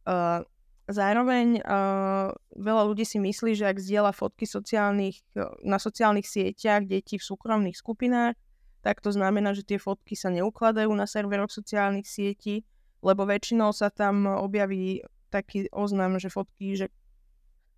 [0.04, 0.44] Uh,
[0.92, 5.20] zároveň uh, veľa ľudí si myslí, že ak zdieľa fotky sociálnych,
[5.64, 8.36] na sociálnych sieťach detí v súkromných skupinách,
[8.82, 12.66] tak to znamená, že tie fotky sa neukladajú na serveroch sociálnych sietí,
[13.02, 16.86] lebo väčšinou sa tam objaví taký oznam, že fotky, že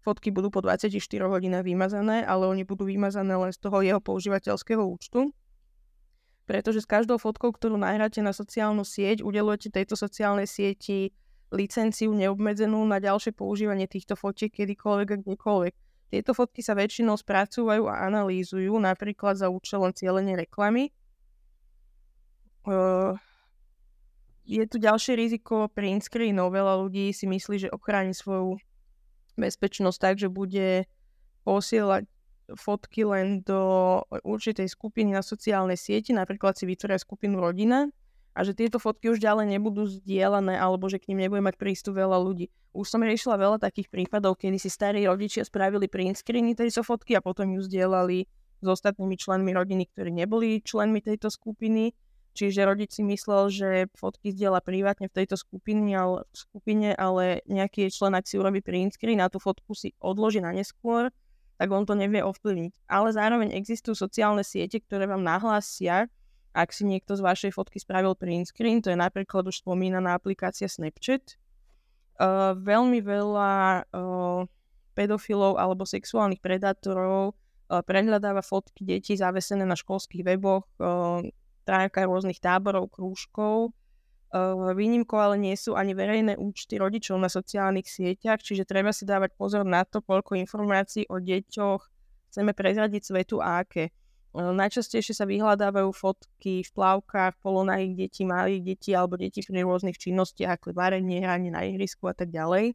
[0.04, 0.92] fotky budú po 24
[1.24, 5.32] hodinách vymazané, ale oni budú vymazané len z toho jeho používateľského účtu.
[6.44, 11.16] Pretože s každou fotkou, ktorú nahráte na sociálnu sieť, udelujete tejto sociálnej sieti
[11.52, 15.74] licenciu neobmedzenú na ďalšie používanie týchto fotiek kedykoľvek a kdekoľvek.
[16.14, 20.94] Tieto fotky sa väčšinou spracúvajú a analýzujú, napríklad za účelom cieľenia reklamy.
[22.64, 23.18] Uh,
[24.46, 26.54] je tu ďalšie riziko print screenov.
[26.54, 28.60] Veľa ľudí si myslí, že ochráni svoju
[29.34, 30.86] bezpečnosť tak, že bude
[31.42, 32.06] posielať
[32.54, 37.88] fotky len do určitej skupiny na sociálnej sieti, napríklad si vytvoria skupinu rodina
[38.34, 41.96] a že tieto fotky už ďalej nebudú zdieľané alebo že k ním nebude mať prístup
[41.96, 42.50] veľa ľudí.
[42.74, 47.14] Už som riešila veľa takých prípadov, kedy si starí rodičia spravili print screeny tejto fotky
[47.14, 48.26] a potom ju zdieľali
[48.60, 51.94] s ostatnými členmi rodiny, ktorí neboli členmi tejto skupiny
[52.34, 57.94] Čiže rodič si myslel, že fotky zdieľa privátne v tejto skupine, ale, skupine, ale nejaký
[57.94, 61.14] člen, ak si urobí print screen a tú fotku si odloží na neskôr,
[61.54, 62.90] tak on to nevie ovplyvniť.
[62.90, 66.10] Ale zároveň existujú sociálne siete, ktoré vám nahlásia,
[66.54, 70.70] ak si niekto z vašej fotky spravil print screen, to je napríklad už spomínaná aplikácia
[70.70, 71.34] Snapchat.
[72.14, 74.46] Uh, veľmi veľa uh,
[74.94, 81.26] pedofilov alebo sexuálnych predátorov uh, prehľadáva fotky detí zavesené na školských weboch, uh,
[81.66, 83.74] trávka rôznych táborov, krúžkov.
[84.74, 89.30] Výnimkou ale nie sú ani verejné účty rodičov na sociálnych sieťach, čiže treba si dávať
[89.38, 91.82] pozor na to, koľko informácií o deťoch
[92.34, 93.94] chceme prezradiť svetu a aké.
[94.34, 100.58] Najčastejšie sa vyhľadávajú fotky v plavkách, polonahých detí, malých detí alebo detí pri rôznych činnostiach,
[100.58, 102.74] ako varenie, hranie na ihrisku a tak ďalej.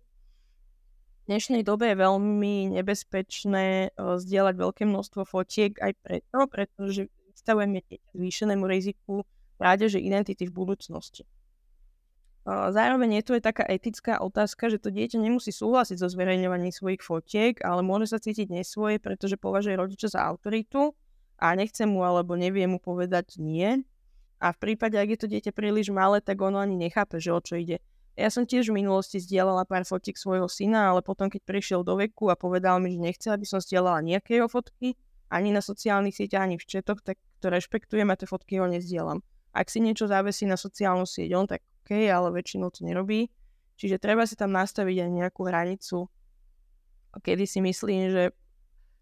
[1.28, 7.84] dnešnej dobe je veľmi nebezpečné uh, zdieľať veľké množstvo fotiek aj preto, pretože vystavujeme
[8.15, 9.28] zvýšenému riziku
[9.60, 11.28] krádeže identity v budúcnosti.
[12.48, 16.72] Uh, zároveň je tu aj taká etická otázka, že to dieťa nemusí súhlasiť so zverejňovaním
[16.72, 20.95] svojich fotiek, ale môže sa cítiť nesvoje, pretože považuje rodiča za autoritu
[21.39, 23.82] a nechce mu alebo nevie mu povedať nie.
[24.39, 27.39] A v prípade, ak je to dieťa príliš malé, tak ono ani nechápe, že o
[27.39, 27.80] čo ide.
[28.19, 31.95] Ja som tiež v minulosti zdieľala pár fotiek svojho syna, ale potom, keď prišiel do
[31.95, 34.99] veku a povedal mi, že nechce, aby som zdieľala nejaké jeho fotky,
[35.32, 39.23] ani na sociálnych sieťach, ani v četoch, tak to rešpektujem a tie fotky ho nezdielam.
[39.56, 43.32] Ak si niečo závesí na sociálnu sieť, on tak OK, ale väčšinou to nerobí.
[43.80, 46.12] Čiže treba si tam nastaviť aj nejakú hranicu,
[47.23, 48.23] kedy si myslím, že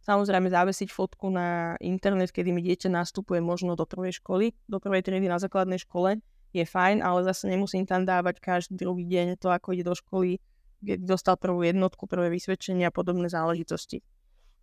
[0.08, 5.04] samozrejme závesiť fotku na internet, kedy mi dieťa nastupuje možno do prvej školy, do prvej
[5.04, 6.24] triedy na základnej škole,
[6.56, 10.40] je fajn, ale zase nemusím tam dávať každý druhý deň to, ako ide do školy,
[10.80, 14.00] keď dostal prvú jednotku, prvé vysvedčenie a podobné záležitosti.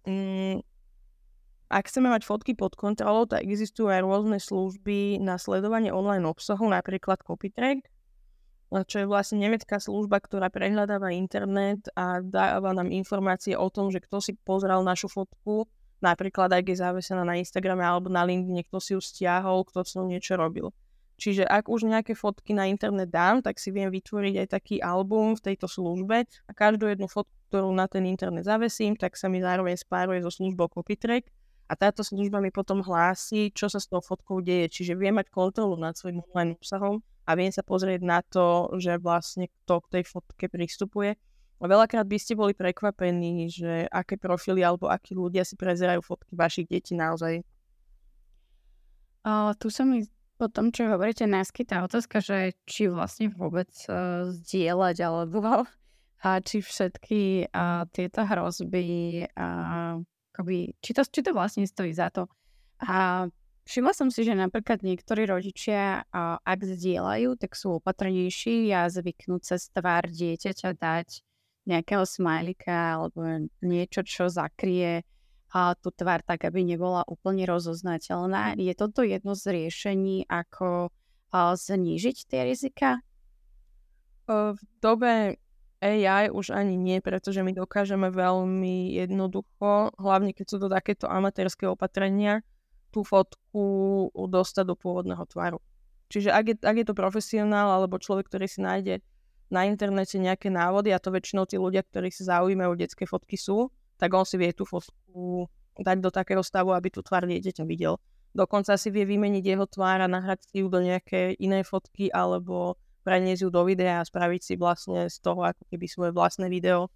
[0.09, 0.65] Mm,
[1.69, 6.65] ak chceme mať fotky pod kontrolou, tak existujú aj rôzne služby na sledovanie online obsahu,
[6.73, 7.85] napríklad CopyTrack,
[8.83, 14.03] čo je vlastne nemecká služba, ktorá prehľadáva internet a dáva nám informácie o tom, že
[14.03, 15.71] kto si pozrel našu fotku,
[16.03, 19.95] napríklad aj je závesená na Instagrame alebo na LinkedIn, kto si ju stiahol, kto s
[19.95, 20.75] ňou niečo robil.
[21.15, 25.39] Čiže ak už nejaké fotky na internet dám, tak si viem vytvoriť aj taký album
[25.39, 29.39] v tejto službe a každú jednu fotku, ktorú na ten internet zavesím, tak sa mi
[29.39, 31.31] zároveň spáruje so službou CopyTrack
[31.65, 34.69] a táto služba mi potom hlási, čo sa s tou fotkou deje.
[34.69, 39.01] Čiže viem mať kontrolu nad svojim online obsahom a viem sa pozrieť na to, že
[39.01, 41.17] vlastne kto k tej fotke pristupuje.
[41.59, 46.37] A veľakrát by ste boli prekvapení, že aké profily alebo akí ľudia si prezerajú fotky
[46.37, 47.41] vašich detí naozaj.
[49.25, 50.05] Uh, tu sa mi
[50.37, 55.65] po tom, čo hovoríte, naskytá otázka, že či vlastne vôbec uh, zdieľať alebo
[56.27, 62.11] a či všetky uh, tieto hrozby, uh, akoby, či, to, či to vlastne stojí za
[62.11, 62.27] to.
[62.83, 63.31] A
[63.71, 69.39] všimla som si, že napríklad niektorí rodičia, uh, ak zdieľajú, tak sú opatrnejší a zvyknú
[69.39, 71.09] cez tvár dieťaťa dať
[71.71, 75.07] nejakého smajlika alebo niečo, čo zakrie
[75.55, 78.59] a tú tvár tak, aby nebola úplne rozoznateľná.
[78.59, 80.91] Je toto jedno z riešení, ako
[81.31, 82.99] a, znížiť tie rizika?
[84.27, 85.39] V dobe
[85.85, 91.69] AI už ani nie, pretože my dokážeme veľmi jednoducho, hlavne keď sú to takéto amatérske
[91.69, 92.41] opatrenia,
[92.89, 95.61] tú fotku dostať do pôvodného tvaru.
[96.09, 99.05] Čiže ak je, ak je to profesionál alebo človek, ktorý si nájde
[99.53, 103.37] na internete nejaké návody, a to väčšinou tí ľudia, ktorí sa zaujímajú o detské fotky
[103.37, 103.69] sú,
[104.01, 107.99] tak on si vie tú fotku dať do takého stavu, aby tú tvár dieťaťa videl.
[108.35, 112.79] Dokonca si vie vymeniť jeho tvár a nahrať si ju do nejaké iné fotky alebo
[113.05, 116.89] preniesť ju do videa a spraviť si vlastne z toho ako keby svoje vlastné video.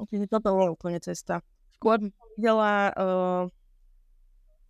[0.00, 1.44] Čiže toto bolo úplne cesta.
[1.76, 2.00] Skôr
[2.36, 3.44] videla uh,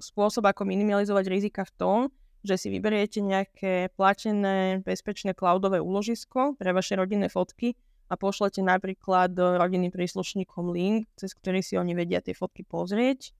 [0.03, 1.99] spôsob, ako minimalizovať rizika v tom,
[2.47, 7.75] že si vyberiete nejaké platené, bezpečné cloudové úložisko pre vaše rodinné fotky
[8.07, 13.35] a pošlete napríklad rodiny príslušníkom link, cez ktorý si oni vedia tie fotky pozrieť.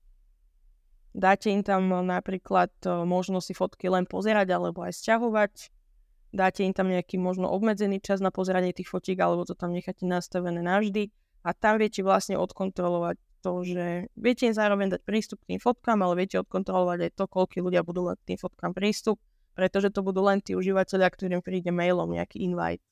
[1.15, 5.53] Dáte im tam napríklad možnosť si fotky len pozerať alebo aj sťahovať.
[6.31, 10.03] Dáte im tam nejaký možno obmedzený čas na pozeranie tých fotiek alebo to tam necháte
[10.03, 11.09] nastavené navždy
[11.47, 16.03] a tam viete vlastne odkontrolovať to, že viete im zároveň dať prístup k tým fotkám,
[16.03, 19.21] ale viete odkontrolovať aj to, koľko ľudia budú mať tým fotkám prístup,
[19.55, 22.83] pretože to budú len tí užívateľia, ktorým príde mailom nejaký invite.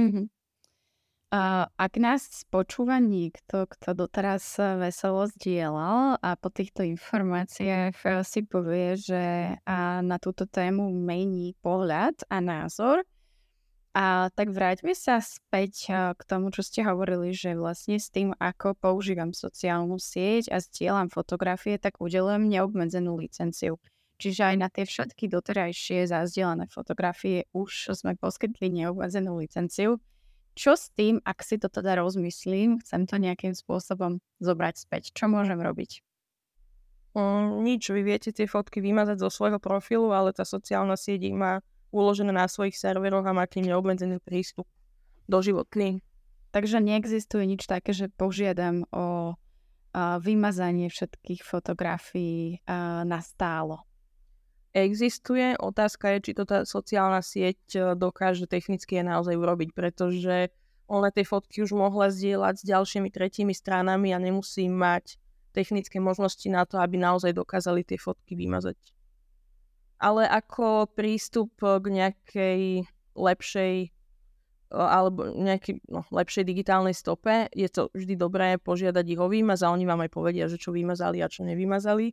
[0.00, 0.35] Mm-hmm.
[1.30, 8.94] Ak nás počúva niekto, kto doteraz veselo zdieľal a po týchto informáciách eh, si povie,
[8.94, 9.22] že
[10.02, 13.02] na túto tému mení pohľad a názor,
[13.96, 18.36] a tak vráťme sa späť eh, k tomu, čo ste hovorili, že vlastne s tým,
[18.36, 23.80] ako používam sociálnu sieť a zdieľam fotografie, tak udelujem neobmedzenú licenciu.
[24.20, 29.96] Čiže aj na tie všetky doterajšie zazdielané fotografie už sme poskytli neobmedzenú licenciu.
[30.56, 35.12] Čo s tým, ak si to teda rozmyslím, chcem to nejakým spôsobom zobrať späť?
[35.12, 36.00] Čo môžem robiť?
[37.12, 41.60] Um, nič, vy viete tie fotky vymazať zo svojho profilu, ale tá sociálna sieť má
[41.92, 44.68] uložené na svojich serveroch a máte neobmedzený prístup
[45.28, 46.00] do životný.
[46.52, 53.85] Takže neexistuje nič také, že požiadam o uh, vymazanie všetkých fotografií uh, na stálo
[54.76, 55.56] existuje.
[55.56, 60.52] Otázka je, či to tá sociálna sieť e, dokáže technicky je naozaj urobiť, pretože
[60.86, 65.18] ona tie fotky už mohla zdieľať s ďalšími tretími stranami a nemusí mať
[65.56, 68.76] technické možnosti na to, aby naozaj dokázali tie fotky vymazať.
[69.96, 72.84] Ale ako prístup k nejakej
[73.16, 73.96] lepšej
[74.66, 79.70] alebo nejakej no, lepšej digitálnej stope, je to vždy dobré požiadať ich o výmaz a
[79.70, 82.12] oni vám aj povedia, že čo vymazali a čo nevymazali.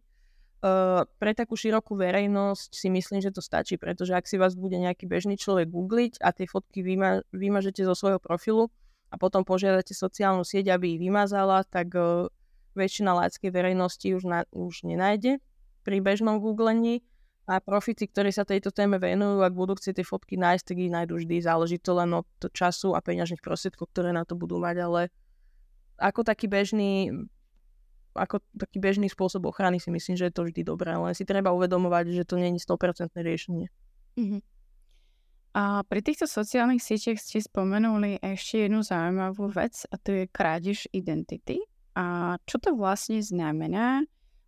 [0.63, 4.79] Uh, pre takú širokú verejnosť si myslím, že to stačí, pretože ak si vás bude
[4.79, 8.71] nejaký bežný človek googliť a tie fotky vyma- vymažete zo svojho profilu
[9.11, 12.31] a potom požiadate sociálnu sieť, aby ich vymazala, tak uh,
[12.79, 15.43] väčšina láckej verejnosti už, na- už nenájde
[15.83, 17.03] pri bežnom googlení
[17.43, 20.87] a profíci, ktorí sa tejto téme venujú, ak budú chcieť tie fotky nájsť, tak ich
[20.95, 21.43] nájdú vždy.
[21.43, 25.01] Záleží to len od času a peňažných prostriedkov, ktoré na to budú mať, ale
[25.99, 27.11] ako taký bežný
[28.13, 31.51] ako taký bežný spôsob ochrany si myslím, že je to vždy dobré, len si treba
[31.53, 33.67] uvedomovať, že to je 100% riešenie.
[34.17, 34.41] Mm-hmm.
[35.53, 40.89] A pri týchto sociálnych sieťach ste spomenuli ešte jednu zaujímavú vec a to je krádež
[40.89, 41.61] identity.
[41.93, 44.01] A čo to vlastne znamená?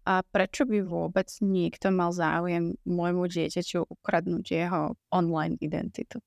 [0.05, 6.21] A prečo by vôbec niekto mal záujem môjmu dieťaťu ukradnúť jeho online identitu?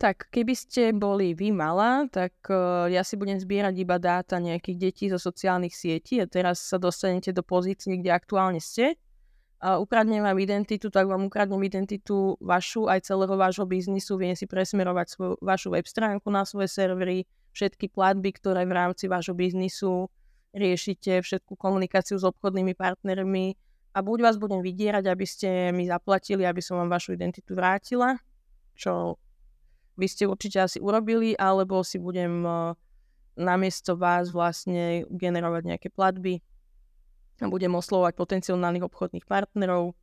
[0.00, 4.76] Tak keby ste boli vy malá, tak uh, ja si budem zbierať iba dáta nejakých
[4.80, 8.96] detí zo sociálnych sietí a teraz sa dostanete do pozície, kde aktuálne ste.
[9.60, 14.48] A ukradnem vám identitu, tak vám ukradnem identitu vašu aj celého vášho biznisu, viem si
[14.48, 20.08] presmerovať svoju, vašu web stránku na svoje servery, všetky platby, ktoré v rámci vášho biznisu
[20.56, 23.52] riešite všetku komunikáciu s obchodnými partnermi
[23.92, 28.16] a buď vás budem vydierať, aby ste mi zaplatili, aby som vám vašu identitu vrátila,
[28.72, 29.20] čo
[29.96, 32.76] by ste určite asi urobili, alebo si budem uh,
[33.38, 36.44] namiesto vás vlastne generovať nejaké platby
[37.40, 39.96] a budem oslovať potenciálnych obchodných partnerov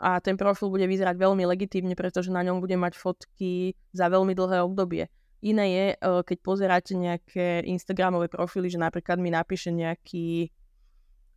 [0.00, 4.32] a ten profil bude vyzerať veľmi legitímne, pretože na ňom bude mať fotky za veľmi
[4.32, 5.12] dlhé obdobie.
[5.44, 10.52] Iné je, e, keď pozeráte nejaké Instagramové profily, že napríklad mi napíše nejaký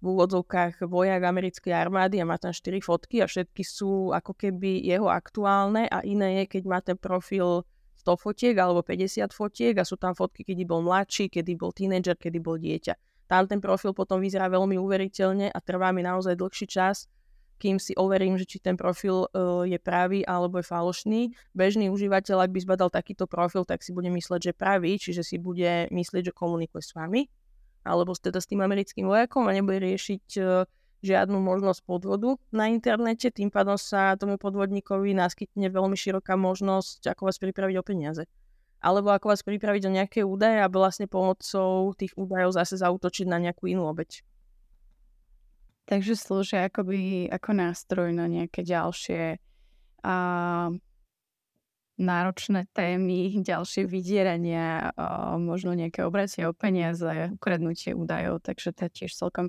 [0.03, 4.83] v úvodzovkách vojak americkej armády a má tam 4 fotky a všetky sú ako keby
[4.83, 7.63] jeho aktuálne a iné je, keď má ten profil
[8.03, 12.19] 100 fotiek alebo 50 fotiek a sú tam fotky, kedy bol mladší, kedy bol tínedžer,
[12.19, 12.99] kedy bol dieťa.
[13.31, 17.07] Tam ten profil potom vyzerá veľmi uveriteľne a trvá mi naozaj dlhší čas,
[17.63, 21.31] kým si overím, že či ten profil uh, je pravý alebo je falošný.
[21.55, 25.39] Bežný užívateľ, ak by zbadal takýto profil, tak si bude mysleť, že pravý, čiže si
[25.39, 27.31] bude myslieť, že komunikuje s vami,
[27.83, 30.67] alebo teda s tým americkým vojakom a nebude riešiť uh,
[31.03, 37.27] žiadnu možnosť podvodu na internete, tým pádom sa tomu podvodníkovi naskytne veľmi široká možnosť, ako
[37.27, 38.23] vás pripraviť o peniaze.
[38.79, 43.39] Alebo ako vás pripraviť o nejaké údaje a vlastne pomocou tých údajov zase zautočiť na
[43.39, 44.23] nejakú inú obeď.
[45.83, 49.39] Takže slúžia akoby ako nástroj na nejaké ďalšie
[50.03, 50.15] a,
[52.03, 54.91] náročné témy, ďalšie vydierania,
[55.39, 59.47] možno nejaké obracie o peniaze, ukradnutie údajov, takže to je tiež celkom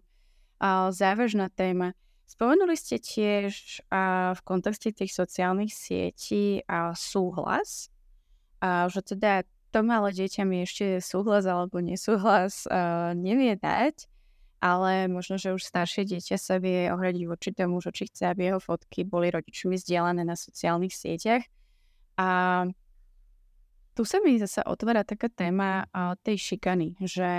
[0.95, 1.99] závažná téma.
[2.25, 3.85] Spomenuli ste tiež
[4.33, 6.65] v kontexte tých sociálnych sietí
[6.97, 7.93] súhlas,
[8.65, 9.45] že teda
[9.75, 12.65] to malé dieťa mi ešte súhlas alebo nesúhlas
[13.13, 14.09] nevie dať,
[14.65, 18.49] ale možno, že už staršie dieťa sa vie ohradiť voči tomu, že či chce, aby
[18.49, 21.45] jeho fotky boli rodičmi zdieľané na sociálnych sieťach.
[22.15, 22.29] A
[23.95, 25.87] tu sa mi zase otvára taká téma
[26.27, 27.33] tej šikany, že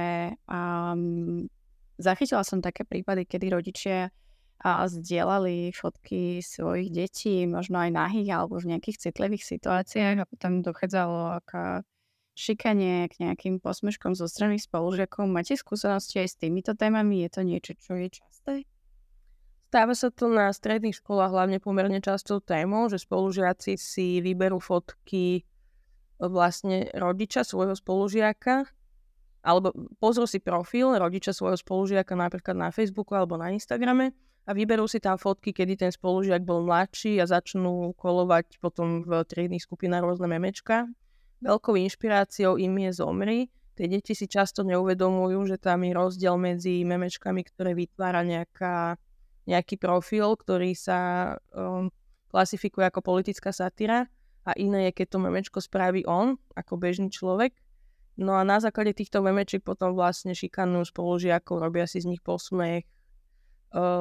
[0.48, 1.48] um,
[2.00, 4.12] zachytila som také prípady, kedy rodičia
[4.64, 10.64] a zdieľali fotky svojich detí, možno aj nahých alebo v nejakých citlivých situáciách a potom
[10.64, 11.84] dochádzalo k
[12.36, 15.28] šikanie, k nejakým posmeškom zo strany spolužiakov.
[15.28, 17.28] Máte skúsenosti aj s týmito témami?
[17.28, 18.54] Je to niečo, čo je časté?
[19.70, 25.44] Stáva sa to na stredných školách hlavne pomerne častou témou, že spolužiaci si vyberú fotky
[26.22, 28.64] vlastne rodiča svojho spolužiaka
[29.46, 34.16] alebo pozrú si profil rodiča svojho spolužiaka napríklad na Facebooku alebo na Instagrame
[34.48, 39.28] a vyberú si tam fotky, kedy ten spolužiak bol mladší a začnú kolovať potom v
[39.28, 40.88] triedných skupinách rôzne memečka
[41.44, 43.40] Veľkou inšpiráciou im je Zomri.
[43.76, 48.96] Tie deti si často neuvedomujú, že tam je rozdiel medzi memečkami, ktoré vytvára nejaká,
[49.46, 51.94] nejaký profil, ktorý sa um,
[52.34, 54.10] klasifikuje ako politická satyra
[54.46, 57.54] a iné je, keď to memečko spraví on, ako bežný človek.
[58.16, 62.88] No a na základe týchto memečiek potom vlastne šikanujú spolužiakov, robia si z nich posmech.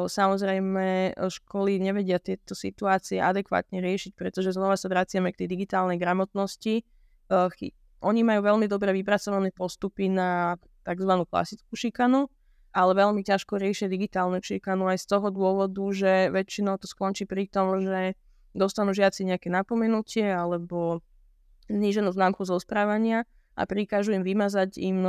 [0.07, 6.87] Samozrejme, školy nevedia tieto situácie adekvátne riešiť, pretože znova sa vraciame k tej digitálnej gramotnosti,
[8.05, 10.55] oni majú veľmi dobre vypracované postupy na
[10.87, 11.13] tzv.
[11.27, 12.31] klasickú šikanu,
[12.75, 17.47] ale veľmi ťažko riešia digitálnu šikanu aj z toho dôvodu, že väčšinou to skončí pri
[17.47, 18.19] tom, že
[18.51, 20.99] dostanú žiaci nejaké napomenutie alebo
[21.71, 25.07] zníženú známku zo správania a prikážu im vymazať im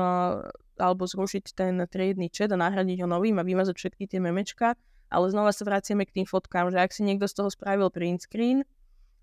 [0.77, 4.77] alebo zrušiť ten triedny chat a nahradiť ho novým a vymazať všetky tie memečka.
[5.09, 8.25] Ale znova sa vraciame k tým fotkám, že ak si niekto z toho spravil print
[8.25, 8.65] screen,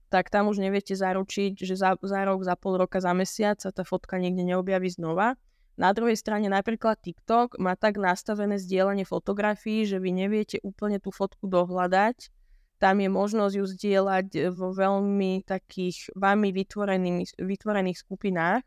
[0.09, 3.72] tak tam už neviete zaručiť, že za, za rok, za pol roka, za mesiac sa
[3.74, 5.36] tá fotka niekde neobjaví znova.
[5.81, 11.09] Na druhej strane napríklad TikTok má tak nastavené zdieľanie fotografií, že vy neviete úplne tú
[11.09, 12.29] fotku dohľadať.
[12.77, 16.51] Tam je možnosť ju zdieľať vo veľmi takých vami
[17.39, 18.66] vytvorených skupinách,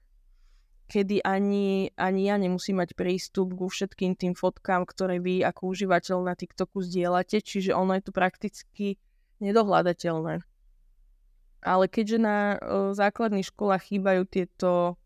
[0.87, 6.17] kedy ani, ani ja nemusím mať prístup ku všetkým tým fotkám, ktoré vy ako užívateľ
[6.25, 8.97] na TikToku zdieľate, čiže ono je to prakticky
[9.43, 10.41] nedohľadateľné.
[11.65, 15.01] Ale keďže na o, základných školách chýbajú tieto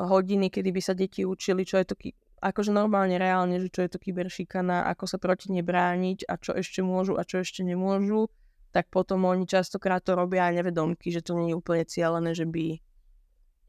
[0.00, 1.94] hodiny, kedy by sa deti učili, čo je to
[2.40, 6.56] akože normálne, reálne, že čo je to kyberšikana, ako sa proti nej brániť a čo
[6.56, 8.32] ešte môžu a čo ešte nemôžu,
[8.72, 12.48] tak potom oni častokrát to robia aj nevedomky, že to nie je úplne cieľené, že
[12.48, 12.80] by,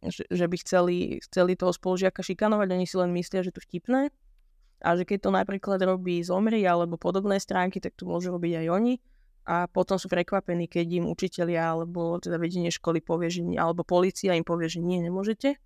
[0.07, 4.13] že, že by chceli, chceli toho spolužiaka šikanovať, oni si len myslia, že to vtipné.
[4.82, 8.67] A že keď to napríklad robí zomri alebo podobné stránky, tak to môžu robiť aj
[8.73, 8.93] oni.
[9.45, 13.86] A potom sú prekvapení, keď im učitelia alebo teda vedenie školy povie, že nie, alebo
[13.86, 15.57] policia im povie, že nie, nemôžete.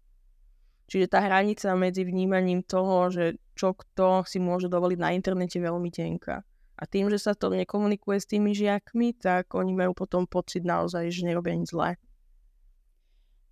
[0.86, 5.90] Čiže tá hranica medzi vnímaním toho, že čo kto si môže dovoliť na internete veľmi
[5.90, 6.46] tenká.
[6.76, 11.08] A tým, že sa to nekomunikuje s tými žiakmi, tak oni majú potom pocit naozaj,
[11.08, 11.96] že nerobia nič zlé.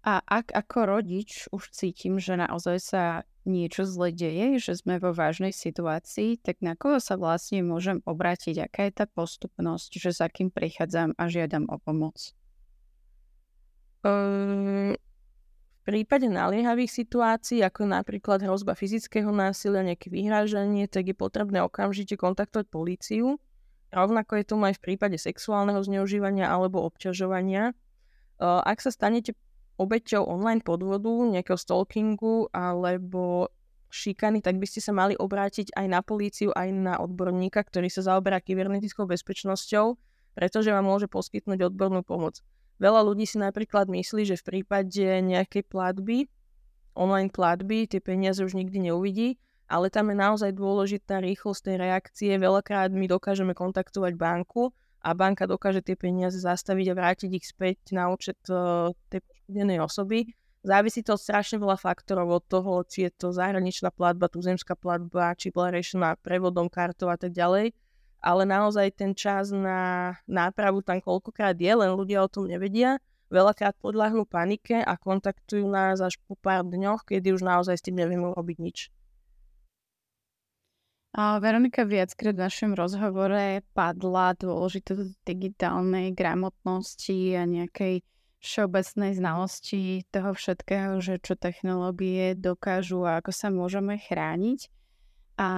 [0.04, 3.04] A ak ako rodič už cítim, že naozaj sa
[3.48, 8.68] niečo zle deje, že sme vo vážnej situácii, tak na koho sa vlastne môžem obrátiť?
[8.68, 12.36] Aká je tá postupnosť, že za kým prichádzam a žiadam o pomoc?
[14.04, 15.00] Um,
[15.84, 22.72] prípade naliehavých situácií, ako napríklad hrozba fyzického násilia, nejaké vyhrážanie, tak je potrebné okamžite kontaktovať
[22.72, 23.36] políciu.
[23.94, 27.78] Rovnako je tomu aj v prípade sexuálneho zneužívania alebo obťažovania.
[28.42, 29.38] Ak sa stanete
[29.78, 33.54] obeťou online podvodu, nejakého stalkingu alebo
[33.94, 38.02] šikany, tak by ste sa mali obrátiť aj na políciu, aj na odborníka, ktorý sa
[38.02, 39.94] zaoberá kybernetickou bezpečnosťou,
[40.34, 42.42] pretože vám môže poskytnúť odbornú pomoc.
[42.84, 46.28] Veľa ľudí si napríklad myslí, že v prípade nejakej platby,
[47.00, 49.40] online platby, tie peniaze už nikdy neuvidí,
[49.72, 52.32] ale tam je naozaj dôležitá rýchlosť tej reakcie.
[52.36, 57.96] Veľakrát my dokážeme kontaktovať banku a banka dokáže tie peniaze zastaviť a vrátiť ich späť
[57.96, 60.28] na účet uh, tej poškodenej osoby.
[60.68, 65.36] Závisí to od strašne veľa faktorov od toho, či je to zahraničná platba, tuzemská platba,
[65.40, 67.72] či bola riešená prevodom, kartou a tak ďalej
[68.24, 73.04] ale naozaj ten čas na nápravu tam koľkokrát je, len ľudia o tom nevedia.
[73.28, 78.00] Veľakrát podľahnú panike a kontaktujú nás až po pár dňoch, kedy už naozaj s tým
[78.00, 78.78] nevieme robiť nič.
[81.14, 88.02] A Veronika viackrát v našom rozhovore padla dôležitosť digitálnej gramotnosti a nejakej
[88.42, 94.74] všeobecnej znalosti toho všetkého, že čo technológie dokážu a ako sa môžeme chrániť.
[95.38, 95.50] A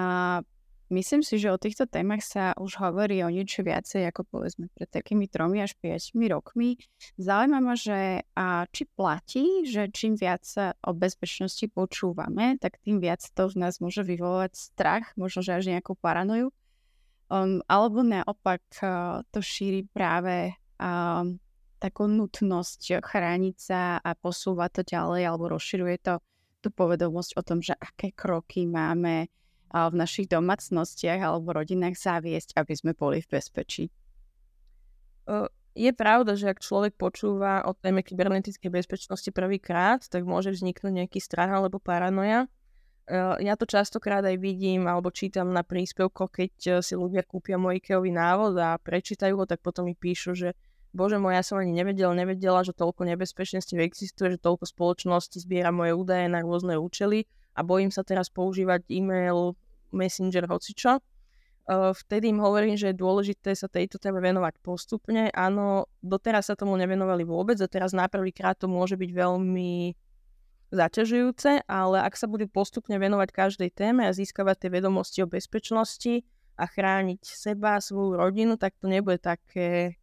[0.96, 4.88] Myslím si, že o týchto témach sa už hovorí o niečo viacej ako povedzme pred
[4.88, 6.80] takými tromi až 5 rokmi.
[7.20, 13.04] Zaujíma ma, že a či platí, že čím viac sa o bezpečnosti počúvame, tak tým
[13.04, 16.56] viac to v nás môže vyvolať strach, možno že až nejakú paranoju.
[17.28, 21.44] Um, alebo naopak uh, to šíri práve um,
[21.76, 26.24] takú nutnosť chrániť sa a posúvať to ďalej alebo rozširuje to
[26.64, 29.28] tú povedomosť o tom, že aké kroky máme
[29.76, 33.86] v našich domácnostiach alebo rodinách zaviesť, aby sme boli v bezpečí?
[35.76, 41.20] Je pravda, že ak človek počúva o téme kybernetickej bezpečnosti prvýkrát, tak môže vzniknúť nejaký
[41.20, 42.48] strach alebo paranoja.
[43.44, 47.78] Ja to častokrát aj vidím alebo čítam na príspevkoch, keď e, si ľudia kúpia môj
[47.78, 50.58] IKEAový návod a prečítajú ho, tak potom mi píšu, že
[50.90, 55.70] bože môj, ja som ani nevedel, nevedela, že toľko nebezpečenstiev existuje, že toľko spoločností zbiera
[55.70, 59.54] moje údaje na rôzne účely a bojím sa teraz používať e-mail,
[59.96, 61.00] Messenger, hocičo.
[62.06, 65.34] Vtedy im hovorím, že je dôležité sa tejto téme venovať postupne.
[65.34, 69.98] Áno, doteraz sa tomu nevenovali vôbec a teraz na prvýkrát to môže byť veľmi
[70.70, 76.22] zaťažujúce, ale ak sa budú postupne venovať každej téme a získavať tie vedomosti o bezpečnosti
[76.54, 79.98] a chrániť seba, svoju rodinu, tak to nebude také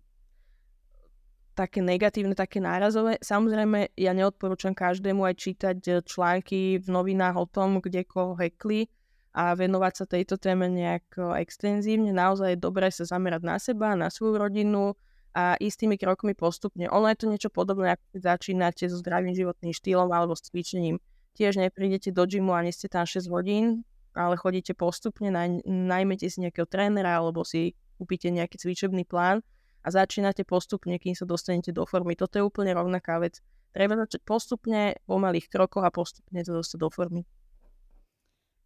[1.52, 3.20] také negatívne, také nárazové.
[3.20, 8.88] Samozrejme, ja neodporúčam každému aj čítať články v novinách o tom, kde koho hekli,
[9.32, 12.12] a venovať sa tejto téme nejak extenzívne.
[12.12, 14.92] Naozaj je dobré sa zamerať na seba, na svoju rodinu
[15.32, 16.84] a istými krokmi postupne.
[16.92, 21.00] Ono je to niečo podobné, ako keď začínate so zdravým životným štýlom alebo s cvičením.
[21.32, 26.28] Tiež neprídete do gymu a nie ste tam 6 hodín, ale chodíte postupne, naj, najmete
[26.28, 29.40] si nejakého trénera alebo si kúpite nejaký cvičebný plán
[29.80, 32.12] a začínate postupne, kým sa dostanete do formy.
[32.12, 33.40] Toto je úplne rovnaká vec.
[33.72, 37.24] Treba začať postupne, po malých krokoch a postupne sa dostať do formy.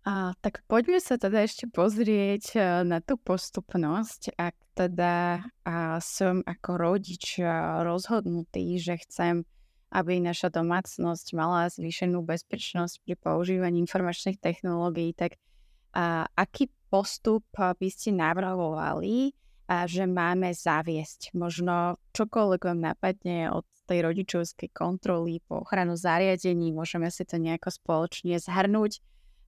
[0.07, 4.39] A, tak poďme sa teda ešte pozrieť e, na tú postupnosť.
[4.39, 7.51] Ak teda a som ako rodič e,
[7.83, 9.43] rozhodnutý, že chcem,
[9.91, 15.43] aby naša domácnosť mala zvýšenú bezpečnosť pri používaní informačných technológií, tak
[15.91, 19.35] a, aký postup by ste navrhovali,
[19.67, 21.35] a že máme zaviesť?
[21.35, 27.75] Možno čokoľvek vám napadne od tej rodičovskej kontroly po ochranu zariadení, môžeme si to nejako
[27.75, 29.03] spoločne zhrnúť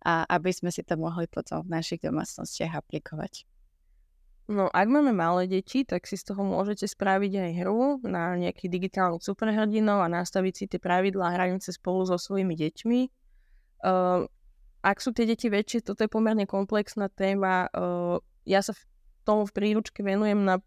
[0.04, 3.46] a aby sme si to mohli potom v našich domácnostiach aplikovať.
[4.48, 8.80] No, ak máme malé deti, tak si z toho môžete spraviť aj hru na nejakých
[8.80, 13.00] digitálnych superhrdinov a nastaviť si tie pravidlá hranice spolu so svojimi deťmi.
[13.84, 14.24] Uh,
[14.80, 17.68] ak sú tie deti väčšie, toto je pomerne komplexná téma.
[17.76, 18.80] Uh, ja sa v
[19.28, 20.64] tomu v príručke venujem na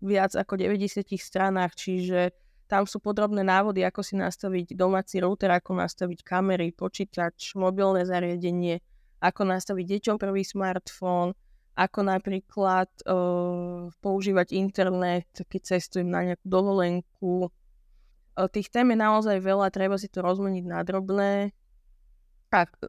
[0.00, 2.32] viac ako 90 stranách, čiže
[2.68, 8.84] tam sú podrobné návody, ako si nastaviť domáci router, ako nastaviť kamery, počítač, mobilné zariadenie,
[9.24, 11.32] ako nastaviť deťom prvý smartfón,
[11.74, 17.48] ako napríklad uh, používať internet, keď cestujem na nejakú dovolenku.
[18.36, 21.56] Uh, tých tém je naozaj veľa, treba si to rozmeniť na drobné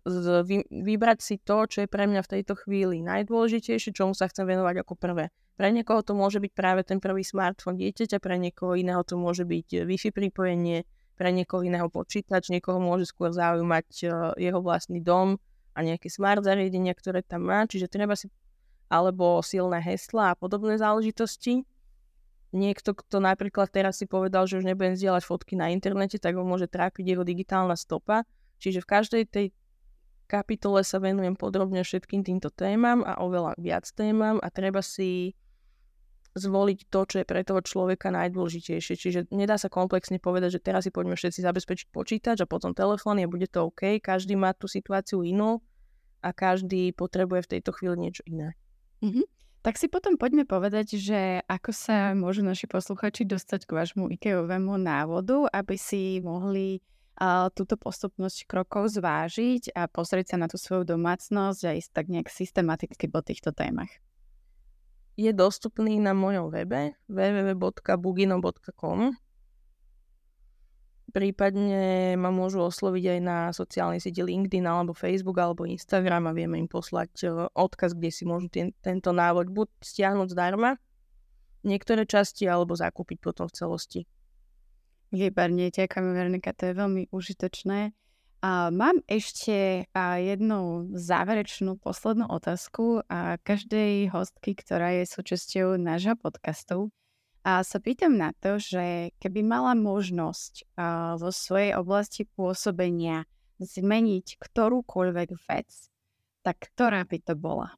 [0.07, 4.31] z, vy, vybrať si to, čo je pre mňa v tejto chvíli najdôležitejšie, čomu sa
[4.31, 5.35] chcem venovať ako prvé.
[5.59, 9.43] Pre niekoho to môže byť práve ten prvý smartfón dieťaťa, pre niekoho iného to môže
[9.43, 10.87] byť Wi-Fi pripojenie,
[11.19, 15.35] pre niekoho iného počítač, niekoho môže skôr zaujímať uh, jeho vlastný dom
[15.75, 18.31] a nejaké smart zariadenia, ktoré tam má, čiže treba si
[18.87, 21.67] alebo silné hesla a podobné záležitosti.
[22.55, 26.47] Niekto, kto napríklad teraz si povedal, že už nebudem zdieľať fotky na internete, tak ho
[26.47, 28.25] môže trápiť jeho digitálna stopa,
[28.59, 29.45] Čiže v každej tej
[30.29, 35.33] kapitole sa venujem podrobne všetkým týmto témam a oveľa viac témam a treba si
[36.37, 38.93] zvoliť to, čo je pre toho človeka najdôležitejšie.
[38.99, 43.17] Čiže nedá sa komplexne povedať, že teraz si poďme všetci zabezpečiť počítač a potom telefón
[43.17, 43.97] a bude to OK.
[43.97, 45.63] Každý má tú situáciu inú
[46.21, 48.53] a každý potrebuje v tejto chvíli niečo iné.
[49.01, 49.25] Mm-hmm.
[49.59, 54.79] Tak si potom poďme povedať, že ako sa môžu naši posluchači dostať k vášmu IKEOvému
[54.79, 56.79] návodu, aby si mohli
[57.51, 62.31] túto postupnosť krokov zvážiť a pozrieť sa na tú svoju domácnosť a ísť tak nejak
[62.31, 63.91] systematicky po týchto témach.
[65.19, 68.99] Je dostupný na mojom webe www.bugino.com
[71.09, 76.61] Prípadne ma môžu osloviť aj na sociálnej sieti LinkedIn alebo Facebook alebo Instagram a vieme
[76.61, 80.77] im poslať e, odkaz, kde si môžu ten, tento návod buď stiahnuť zdarma,
[81.65, 84.01] niektoré časti, alebo zakúpiť potom v celosti.
[85.09, 87.91] Výborne, ďakujem Veronika, to je veľmi užitočné.
[88.39, 96.87] A mám ešte jednu záverečnú poslednú otázku a každej hostky, ktorá je súčasťou nášho podcastu.
[97.43, 100.71] A sa pýtam na to, že keby mala možnosť
[101.19, 103.27] vo svojej oblasti pôsobenia
[103.59, 105.91] zmeniť ktorúkoľvek vec,
[106.39, 107.75] tak ktorá by to bola?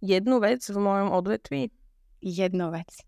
[0.00, 1.68] Jednu vec v mojom odvetví?
[2.24, 3.07] Jednu vec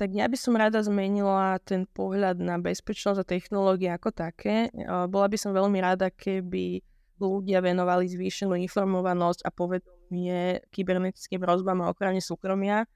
[0.00, 4.72] tak ja by som rada zmenila ten pohľad na bezpečnosť a technológie ako také.
[5.12, 6.80] Bola by som veľmi rada, keby
[7.20, 12.88] ľudia venovali zvýšenú informovanosť a povedomie kybernetickým hrozbám a ochrane súkromia.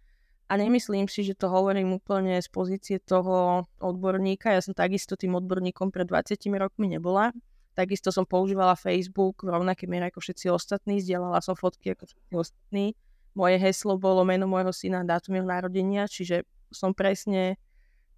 [0.48, 4.56] A nemyslím si, že to hovorím úplne z pozície toho odborníka.
[4.56, 7.36] Ja som takisto tým odborníkom pred 20 rokmi nebola.
[7.76, 11.04] Takisto som používala Facebook v rovnakej miere ako všetci ostatní.
[11.04, 12.96] Zdieľala som fotky ako všetci ostatní.
[13.36, 17.60] Moje heslo bolo meno môjho syna, dátum jeho narodenia, čiže som presne,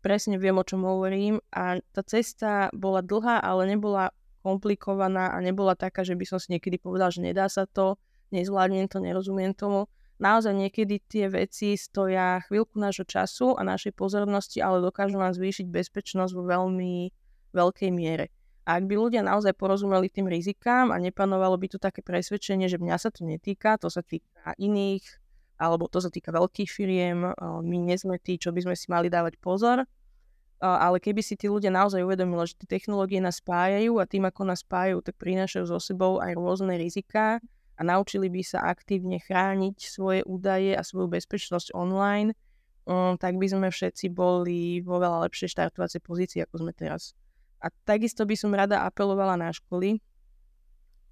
[0.05, 4.12] presne viem, o čom hovorím a tá cesta bola dlhá, ale nebola
[4.47, 7.99] komplikovaná a nebola taká, že by som si niekedy povedal, že nedá sa to,
[8.30, 9.90] nezvládnem to, nerozumiem tomu.
[10.16, 15.66] Naozaj niekedy tie veci stoja chvíľku nášho času a našej pozornosti, ale dokážu nám zvýšiť
[15.68, 17.12] bezpečnosť vo veľmi
[17.53, 18.32] veľkej miere.
[18.66, 22.82] A ak by ľudia naozaj porozumeli tým rizikám a nepanovalo by tu také presvedčenie, že
[22.82, 25.05] mňa sa to netýka, to sa týka iných,
[25.57, 29.09] alebo to sa týka veľkých firiem, my nie sme tí, čo by sme si mali
[29.09, 29.88] dávať pozor,
[30.57, 34.48] ale keby si tí ľudia naozaj uvedomili, že tie technológie nás spájajú a tým, ako
[34.48, 37.40] nás spájajú, tak prinášajú so sebou aj rôzne riziká
[37.76, 42.32] a naučili by sa aktívne chrániť svoje údaje a svoju bezpečnosť online,
[43.20, 47.12] tak by sme všetci boli vo veľa lepšej štartovacej pozícii, ako sme teraz.
[47.61, 50.00] A takisto by som rada apelovala na školy,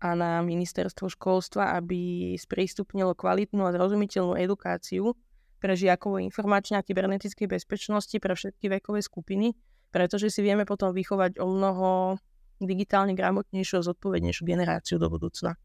[0.04, 5.16] a na ministerstvo školstva, aby sprístupnilo kvalitnú a zrozumiteľnú edukáciu
[5.64, 9.56] pre žiakov informačnej a kybernetickej bezpečnosti pre všetky vekové skupiny,
[9.88, 12.20] pretože si vieme potom vychovať o mnoho
[12.60, 15.56] digitálne gramotnejšiu a zodpovednejšiu generáciu do budúcna.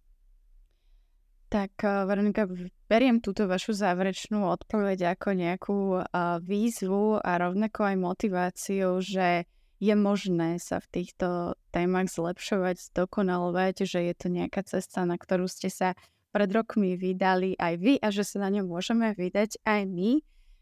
[1.49, 2.47] Tak, eh, Veronika,
[2.87, 9.49] beriem túto vašu záverečnú odpoveď ako nejakú uh, výzvu a rovnako aj motiváciu, že
[9.79, 15.47] je možné sa v týchto témach zlepšovať, zdokonalovať, že je to nejaká cesta, na ktorú
[15.47, 15.95] ste sa
[16.35, 20.19] pred rokmi vydali aj vy a že sa na ňom môžeme vydať aj my.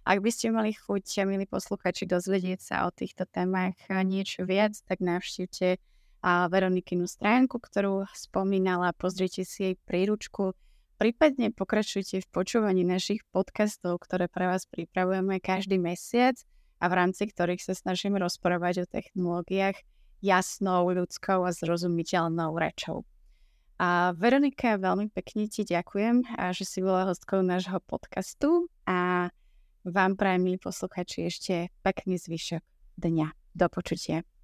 [0.08, 5.04] Ak by ste mali chuť, milí posluchači, dozvedieť sa o týchto témach niečo viac, tak
[5.04, 5.82] navštívte
[6.24, 10.56] Veronikinu stránku, ktorú spomínala, pozrite si jej príručku,
[10.96, 16.40] prípadne pokračujte v počúvaní našich podcastov, ktoré pre vás pripravujeme každý mesiac
[16.78, 19.82] a v rámci ktorých sa snažím rozprávať o technológiách
[20.22, 23.06] jasnou, ľudskou a zrozumiteľnou rečou.
[23.78, 29.30] A Veronika, veľmi pekne ti ďakujem, a že si bola hostkou nášho podcastu a
[29.86, 32.66] vám prajem, milí posluchači, ešte pekný zvyšok
[32.98, 33.28] dňa.
[33.58, 34.37] Do počutia.